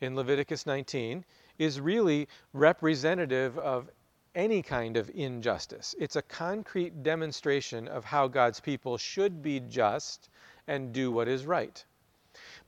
in 0.00 0.14
Leviticus 0.14 0.66
19 0.66 1.24
is 1.58 1.80
really 1.80 2.28
representative 2.52 3.58
of 3.58 3.90
any 4.34 4.62
kind 4.62 4.96
of 4.96 5.10
injustice. 5.14 5.94
It's 5.98 6.16
a 6.16 6.22
concrete 6.22 7.02
demonstration 7.02 7.88
of 7.88 8.04
how 8.04 8.28
God's 8.28 8.60
people 8.60 8.98
should 8.98 9.42
be 9.42 9.60
just 9.60 10.28
and 10.66 10.92
do 10.92 11.10
what 11.10 11.28
is 11.28 11.46
right. 11.46 11.82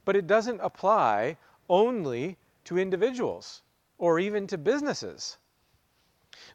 But 0.05 0.17
it 0.17 0.27
doesn't 0.27 0.61
apply 0.61 1.37
only 1.69 2.39
to 2.65 2.79
individuals 2.79 3.63
or 3.99 4.19
even 4.19 4.47
to 4.47 4.59
businesses. 4.59 5.37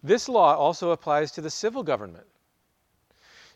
This 0.01 0.27
law 0.27 0.55
also 0.55 0.89
applies 0.89 1.31
to 1.33 1.41
the 1.41 1.51
civil 1.51 1.83
government. 1.83 2.25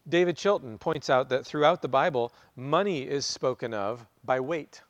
David 0.07 0.37
Chilton 0.37 0.77
points 0.77 1.09
out 1.09 1.29
that 1.29 1.45
throughout 1.45 1.81
the 1.81 1.87
Bible, 1.87 2.31
money 2.55 3.01
is 3.07 3.25
spoken 3.25 3.73
of 3.73 4.05
by 4.23 4.39
weight. 4.39 4.81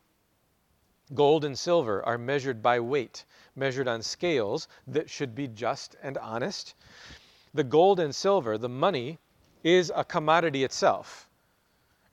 Gold 1.13 1.43
and 1.43 1.57
silver 1.57 2.05
are 2.05 2.17
measured 2.17 2.61
by 2.61 2.79
weight, 2.79 3.25
measured 3.55 3.87
on 3.87 4.01
scales 4.01 4.67
that 4.87 5.09
should 5.09 5.33
be 5.33 5.47
just 5.47 5.95
and 6.03 6.17
honest. 6.17 6.75
The 7.53 7.63
gold 7.63 7.99
and 7.99 8.13
silver, 8.13 8.57
the 8.57 8.69
money, 8.69 9.17
is 9.63 9.91
a 9.95 10.03
commodity 10.03 10.63
itself. 10.63 11.27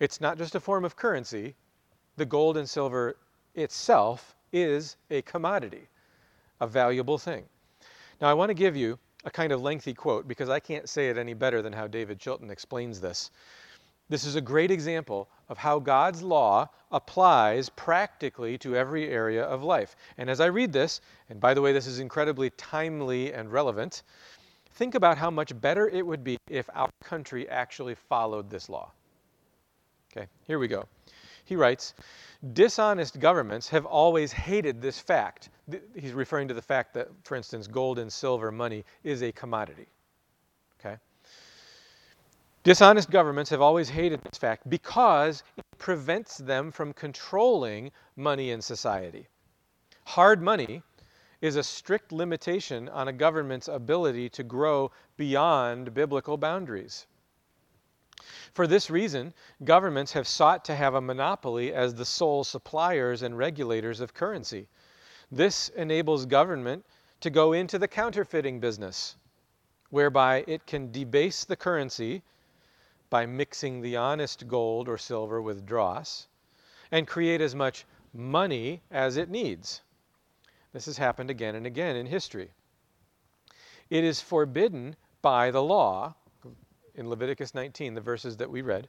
It's 0.00 0.20
not 0.20 0.38
just 0.38 0.54
a 0.54 0.60
form 0.60 0.84
of 0.84 0.96
currency. 0.96 1.54
The 2.16 2.26
gold 2.26 2.56
and 2.56 2.68
silver 2.68 3.16
itself 3.54 4.34
is 4.52 4.96
a 5.10 5.22
commodity, 5.22 5.88
a 6.60 6.66
valuable 6.66 7.18
thing. 7.18 7.44
Now, 8.20 8.28
I 8.28 8.34
want 8.34 8.48
to 8.48 8.54
give 8.54 8.76
you 8.76 8.98
a 9.24 9.30
kind 9.30 9.52
of 9.52 9.60
lengthy 9.60 9.92
quote 9.92 10.26
because 10.26 10.48
I 10.48 10.60
can't 10.60 10.88
say 10.88 11.10
it 11.10 11.18
any 11.18 11.34
better 11.34 11.60
than 11.60 11.72
how 11.72 11.86
David 11.86 12.18
Chilton 12.18 12.50
explains 12.50 13.00
this. 13.00 13.30
This 14.08 14.24
is 14.24 14.36
a 14.36 14.40
great 14.40 14.70
example 14.70 15.28
of 15.48 15.58
how 15.58 15.78
God's 15.80 16.22
law 16.22 16.68
applies 16.92 17.68
practically 17.70 18.56
to 18.58 18.76
every 18.76 19.08
area 19.08 19.44
of 19.44 19.64
life. 19.64 19.96
And 20.16 20.30
as 20.30 20.40
I 20.40 20.46
read 20.46 20.72
this, 20.72 21.00
and 21.28 21.40
by 21.40 21.54
the 21.54 21.62
way, 21.62 21.72
this 21.72 21.86
is 21.86 21.98
incredibly 21.98 22.50
timely 22.50 23.32
and 23.32 23.50
relevant, 23.50 24.04
think 24.74 24.94
about 24.94 25.18
how 25.18 25.30
much 25.30 25.58
better 25.60 25.88
it 25.88 26.06
would 26.06 26.22
be 26.22 26.36
if 26.48 26.70
our 26.74 26.90
country 27.02 27.48
actually 27.48 27.96
followed 27.96 28.48
this 28.48 28.68
law. 28.68 28.92
Okay, 30.12 30.28
here 30.46 30.58
we 30.58 30.68
go. 30.68 30.84
He 31.44 31.56
writes 31.56 31.94
Dishonest 32.52 33.18
governments 33.18 33.68
have 33.70 33.86
always 33.86 34.32
hated 34.32 34.80
this 34.80 35.00
fact. 35.00 35.50
He's 35.96 36.12
referring 36.12 36.48
to 36.48 36.54
the 36.54 36.62
fact 36.62 36.94
that, 36.94 37.08
for 37.24 37.34
instance, 37.34 37.66
gold 37.66 37.98
and 37.98 38.12
silver 38.12 38.52
money 38.52 38.84
is 39.02 39.22
a 39.22 39.32
commodity. 39.32 39.86
Dishonest 42.66 43.12
governments 43.12 43.50
have 43.50 43.60
always 43.60 43.90
hated 43.90 44.20
this 44.22 44.40
fact 44.40 44.68
because 44.68 45.44
it 45.56 45.64
prevents 45.78 46.36
them 46.36 46.72
from 46.72 46.92
controlling 46.92 47.92
money 48.16 48.50
in 48.50 48.60
society. 48.60 49.28
Hard 50.02 50.42
money 50.42 50.82
is 51.40 51.54
a 51.54 51.62
strict 51.62 52.10
limitation 52.10 52.88
on 52.88 53.06
a 53.06 53.12
government's 53.12 53.68
ability 53.68 54.28
to 54.30 54.42
grow 54.42 54.90
beyond 55.16 55.94
biblical 55.94 56.36
boundaries. 56.36 57.06
For 58.52 58.66
this 58.66 58.90
reason, 58.90 59.32
governments 59.62 60.10
have 60.14 60.26
sought 60.26 60.64
to 60.64 60.74
have 60.74 60.94
a 60.94 61.00
monopoly 61.00 61.72
as 61.72 61.94
the 61.94 62.04
sole 62.04 62.42
suppliers 62.42 63.22
and 63.22 63.38
regulators 63.38 64.00
of 64.00 64.12
currency. 64.12 64.66
This 65.30 65.68
enables 65.68 66.26
government 66.26 66.84
to 67.20 67.30
go 67.30 67.52
into 67.52 67.78
the 67.78 67.86
counterfeiting 67.86 68.58
business, 68.58 69.14
whereby 69.90 70.42
it 70.48 70.66
can 70.66 70.90
debase 70.90 71.44
the 71.44 71.54
currency 71.54 72.24
by 73.10 73.26
mixing 73.26 73.80
the 73.80 73.96
honest 73.96 74.48
gold 74.48 74.88
or 74.88 74.98
silver 74.98 75.40
with 75.40 75.66
dross 75.66 76.26
and 76.90 77.06
create 77.06 77.40
as 77.40 77.54
much 77.54 77.84
money 78.12 78.82
as 78.90 79.16
it 79.16 79.28
needs. 79.28 79.82
This 80.72 80.86
has 80.86 80.98
happened 80.98 81.30
again 81.30 81.54
and 81.54 81.66
again 81.66 81.96
in 81.96 82.06
history. 82.06 82.50
It 83.88 84.04
is 84.04 84.20
forbidden 84.20 84.96
by 85.22 85.50
the 85.50 85.62
law 85.62 86.14
in 86.94 87.08
Leviticus 87.08 87.54
19, 87.54 87.94
the 87.94 88.00
verses 88.00 88.36
that 88.38 88.50
we 88.50 88.62
read, 88.62 88.88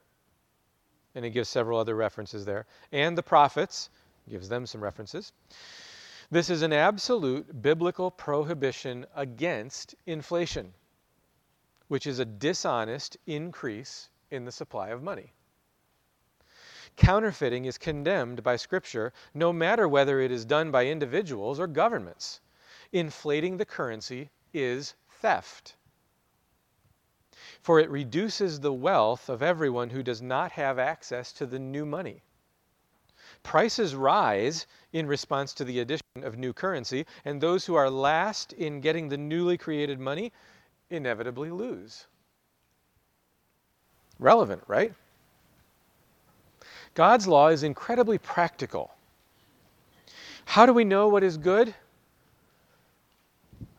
and 1.15 1.25
it 1.25 1.31
gives 1.31 1.49
several 1.49 1.79
other 1.79 1.95
references 1.95 2.45
there, 2.45 2.65
and 2.91 3.17
the 3.17 3.23
prophets, 3.23 3.89
gives 4.29 4.49
them 4.49 4.65
some 4.65 4.83
references. 4.83 5.31
This 6.29 6.49
is 6.49 6.61
an 6.61 6.73
absolute 6.73 7.61
biblical 7.61 8.11
prohibition 8.11 9.05
against 9.15 9.95
inflation, 10.05 10.73
which 11.87 12.05
is 12.07 12.19
a 12.19 12.25
dishonest 12.25 13.17
increase 13.25 14.09
in 14.29 14.45
the 14.45 14.51
supply 14.51 14.89
of 14.89 15.01
money. 15.01 15.33
Counterfeiting 16.95 17.65
is 17.65 17.77
condemned 17.77 18.43
by 18.43 18.55
Scripture 18.55 19.13
no 19.33 19.53
matter 19.53 19.87
whether 19.87 20.19
it 20.19 20.31
is 20.31 20.45
done 20.45 20.71
by 20.71 20.87
individuals 20.87 21.59
or 21.59 21.67
governments. 21.67 22.41
Inflating 22.91 23.57
the 23.57 23.65
currency 23.65 24.29
is 24.53 24.95
theft. 25.09 25.75
For 27.61 27.79
it 27.79 27.89
reduces 27.89 28.59
the 28.59 28.73
wealth 28.73 29.29
of 29.29 29.43
everyone 29.43 29.89
who 29.89 30.01
does 30.01 30.21
not 30.21 30.53
have 30.53 30.79
access 30.79 31.31
to 31.33 31.45
the 31.45 31.59
new 31.59 31.85
money. 31.85 32.23
Prices 33.43 33.93
rise 33.93 34.65
in 34.91 35.05
response 35.05 35.53
to 35.53 35.63
the 35.63 35.79
addition 35.79 36.23
of 36.23 36.37
new 36.37 36.53
currency, 36.53 37.05
and 37.23 37.39
those 37.39 37.65
who 37.65 37.75
are 37.75 37.89
last 37.89 38.53
in 38.53 38.81
getting 38.81 39.09
the 39.09 39.17
newly 39.17 39.57
created 39.57 39.99
money 39.99 40.31
inevitably 40.89 41.51
lose. 41.51 42.05
Relevant, 44.19 44.63
right? 44.67 44.93
God's 46.93 47.27
law 47.27 47.49
is 47.49 47.63
incredibly 47.63 48.17
practical. 48.17 48.91
How 50.45 50.65
do 50.65 50.73
we 50.73 50.83
know 50.83 51.09
what 51.09 51.23
is 51.23 51.37
good? 51.37 51.73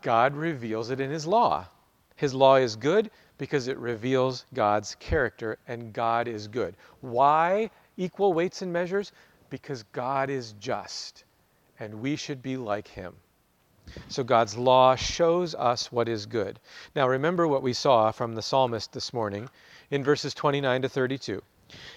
God 0.03 0.37
reveals 0.37 0.91
it 0.91 1.01
in 1.01 1.11
His 1.11 1.27
law. 1.27 1.67
His 2.15 2.35
law 2.35 2.57
is 2.57 2.77
good 2.77 3.11
because 3.39 3.69
it 3.69 3.79
reveals 3.79 4.45
God's 4.55 4.95
character, 4.97 5.59
and 5.67 5.93
God 5.93 6.29
is 6.29 6.49
good. 6.49 6.77
Why 7.01 7.71
equal 7.97 8.33
weights 8.33 8.63
and 8.63 8.73
measures? 8.73 9.13
Because 9.51 9.85
God 9.93 10.29
is 10.29 10.53
just, 10.61 11.25
and 11.81 12.01
we 12.01 12.17
should 12.17 12.43
be 12.43 12.57
like 12.57 12.87
Him. 12.89 13.15
So 14.09 14.25
God's 14.25 14.57
law 14.57 14.97
shows 14.97 15.55
us 15.55 15.93
what 15.93 16.09
is 16.09 16.27
good. 16.27 16.59
Now 16.95 17.09
remember 17.09 17.47
what 17.47 17.63
we 17.63 17.73
saw 17.73 18.11
from 18.11 18.35
the 18.35 18.43
psalmist 18.43 18.93
this 18.93 19.13
morning 19.13 19.49
in 19.91 20.05
verses 20.05 20.35
29 20.35 20.83
to 20.83 20.89
32. 20.89 21.43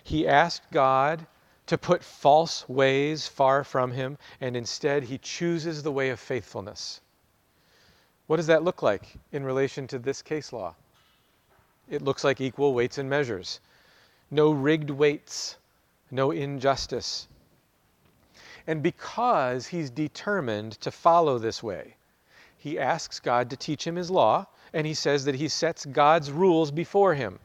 He 0.04 0.28
asked 0.28 0.70
God 0.72 1.26
to 1.68 1.78
put 1.78 2.04
false 2.04 2.68
ways 2.68 3.28
far 3.28 3.64
from 3.64 3.92
him, 3.92 4.18
and 4.42 4.58
instead 4.58 5.04
he 5.04 5.18
chooses 5.18 5.84
the 5.84 5.92
way 5.92 6.10
of 6.10 6.20
faithfulness. 6.20 7.02
What 8.28 8.38
does 8.38 8.48
that 8.48 8.64
look 8.64 8.82
like 8.82 9.16
in 9.32 9.44
relation 9.44 9.88
to 9.88 10.00
this 10.00 10.22
case 10.22 10.52
law? 10.52 10.76
It 11.90 12.02
looks 12.02 12.24
like 12.24 12.42
equal 12.42 12.74
weights 12.74 12.98
and 12.98 13.10
measures. 13.10 13.60
No 14.30 14.52
rigged 14.52 14.90
weights, 14.90 15.58
no 16.10 16.32
injustice. 16.32 17.28
And 18.68 18.84
because 18.84 19.68
he's 19.68 19.90
determined 19.90 20.74
to 20.82 20.92
follow 20.92 21.38
this 21.38 21.64
way, 21.64 21.96
he 22.58 22.78
asks 22.78 23.20
God 23.20 23.50
to 23.50 23.58
teach 23.58 23.86
him 23.86 23.96
his 23.96 24.12
law, 24.12 24.46
and 24.74 24.86
he 24.86 24.94
says 24.94 25.26
that 25.26 25.36
he 25.36 25.48
sets 25.48 25.86
God's 25.86 26.32
rules 26.32 26.70
before 26.70 27.16
him. 27.16 27.40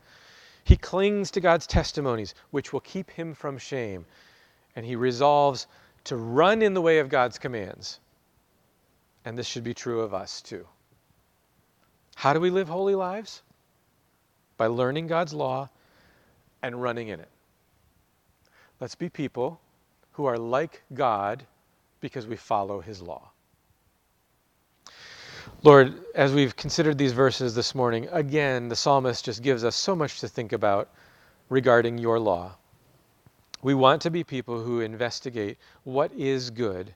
He 0.65 0.77
clings 0.77 1.31
to 1.31 1.41
God's 1.41 1.67
testimonies, 1.67 2.35
which 2.51 2.73
will 2.73 2.81
keep 2.81 3.11
him 3.11 3.35
from 3.35 3.57
shame. 3.57 4.05
And 4.75 4.85
he 4.85 4.97
resolves 4.97 5.69
to 6.05 6.17
run 6.17 6.61
in 6.61 6.75
the 6.75 6.83
way 6.83 6.99
of 6.99 7.09
God's 7.09 7.39
commands. 7.39 7.99
And 9.25 9.39
this 9.39 9.47
should 9.47 9.65
be 9.65 9.75
true 9.75 10.01
of 10.01 10.13
us 10.13 10.43
too. 10.43 10.67
How 12.15 12.33
do 12.33 12.41
we 12.41 12.51
live 12.51 12.69
holy 12.69 12.95
lives? 12.95 13.43
By 14.57 14.67
learning 14.67 15.07
God's 15.07 15.33
law 15.33 15.69
and 16.63 16.83
running 16.83 17.09
in 17.09 17.21
it. 17.21 17.29
Let's 18.81 18.95
be 18.95 19.09
people 19.09 19.61
who 20.17 20.25
are 20.25 20.39
like 20.39 20.83
God 20.95 21.45
because 22.01 22.27
we 22.27 22.37
follow 22.37 22.81
his 22.81 23.03
law. 23.03 23.31
Lord, 25.63 25.95
as 26.15 26.33
we've 26.33 26.57
considered 26.57 26.97
these 26.97 27.13
verses 27.13 27.55
this 27.55 27.75
morning, 27.75 28.09
again, 28.11 28.69
the 28.69 28.77
psalmist 28.77 29.27
just 29.27 29.43
gives 29.43 29.63
us 29.63 29.77
so 29.77 29.95
much 29.95 30.21
to 30.21 30.29
think 30.29 30.53
about 30.53 30.89
regarding 31.51 31.99
your 31.99 32.19
law. 32.19 32.57
We 33.63 33.75
want 33.75 34.01
to 34.03 34.11
be 34.11 34.25
people 34.25 34.63
who 34.63 34.81
investigate 34.81 35.59
what 35.85 36.11
is 36.15 36.49
good, 36.49 36.95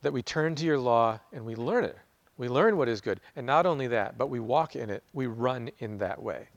that 0.00 0.14
we 0.14 0.22
turn 0.22 0.54
to 0.54 0.64
your 0.64 0.78
law 0.78 1.20
and 1.30 1.44
we 1.44 1.56
learn 1.56 1.84
it. 1.84 1.98
We 2.38 2.48
learn 2.48 2.78
what 2.78 2.88
is 2.88 3.02
good. 3.02 3.20
And 3.36 3.46
not 3.46 3.66
only 3.66 3.88
that, 3.88 4.16
but 4.16 4.30
we 4.30 4.40
walk 4.40 4.76
in 4.76 4.88
it, 4.88 5.02
we 5.12 5.26
run 5.26 5.70
in 5.78 5.98
that 5.98 6.22
way. 6.22 6.48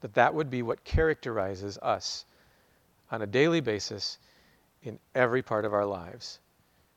That 0.00 0.14
that 0.14 0.34
would 0.34 0.50
be 0.50 0.62
what 0.62 0.82
characterizes 0.82 1.78
us 1.78 2.24
on 3.10 3.22
a 3.22 3.26
daily 3.26 3.60
basis 3.60 4.18
in 4.82 4.98
every 5.14 5.42
part 5.42 5.64
of 5.64 5.74
our 5.74 5.86
lives. 5.86 6.38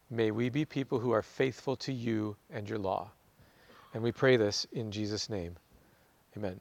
May 0.09 0.31
we 0.31 0.49
be 0.49 0.65
people 0.65 0.99
who 0.99 1.11
are 1.11 1.21
faithful 1.21 1.75
to 1.77 1.91
you 1.91 2.35
and 2.49 2.69
your 2.69 2.79
law. 2.79 3.11
And 3.93 4.03
we 4.03 4.11
pray 4.11 4.37
this 4.37 4.65
in 4.71 4.91
Jesus' 4.91 5.29
name. 5.29 5.55
Amen. 6.37 6.59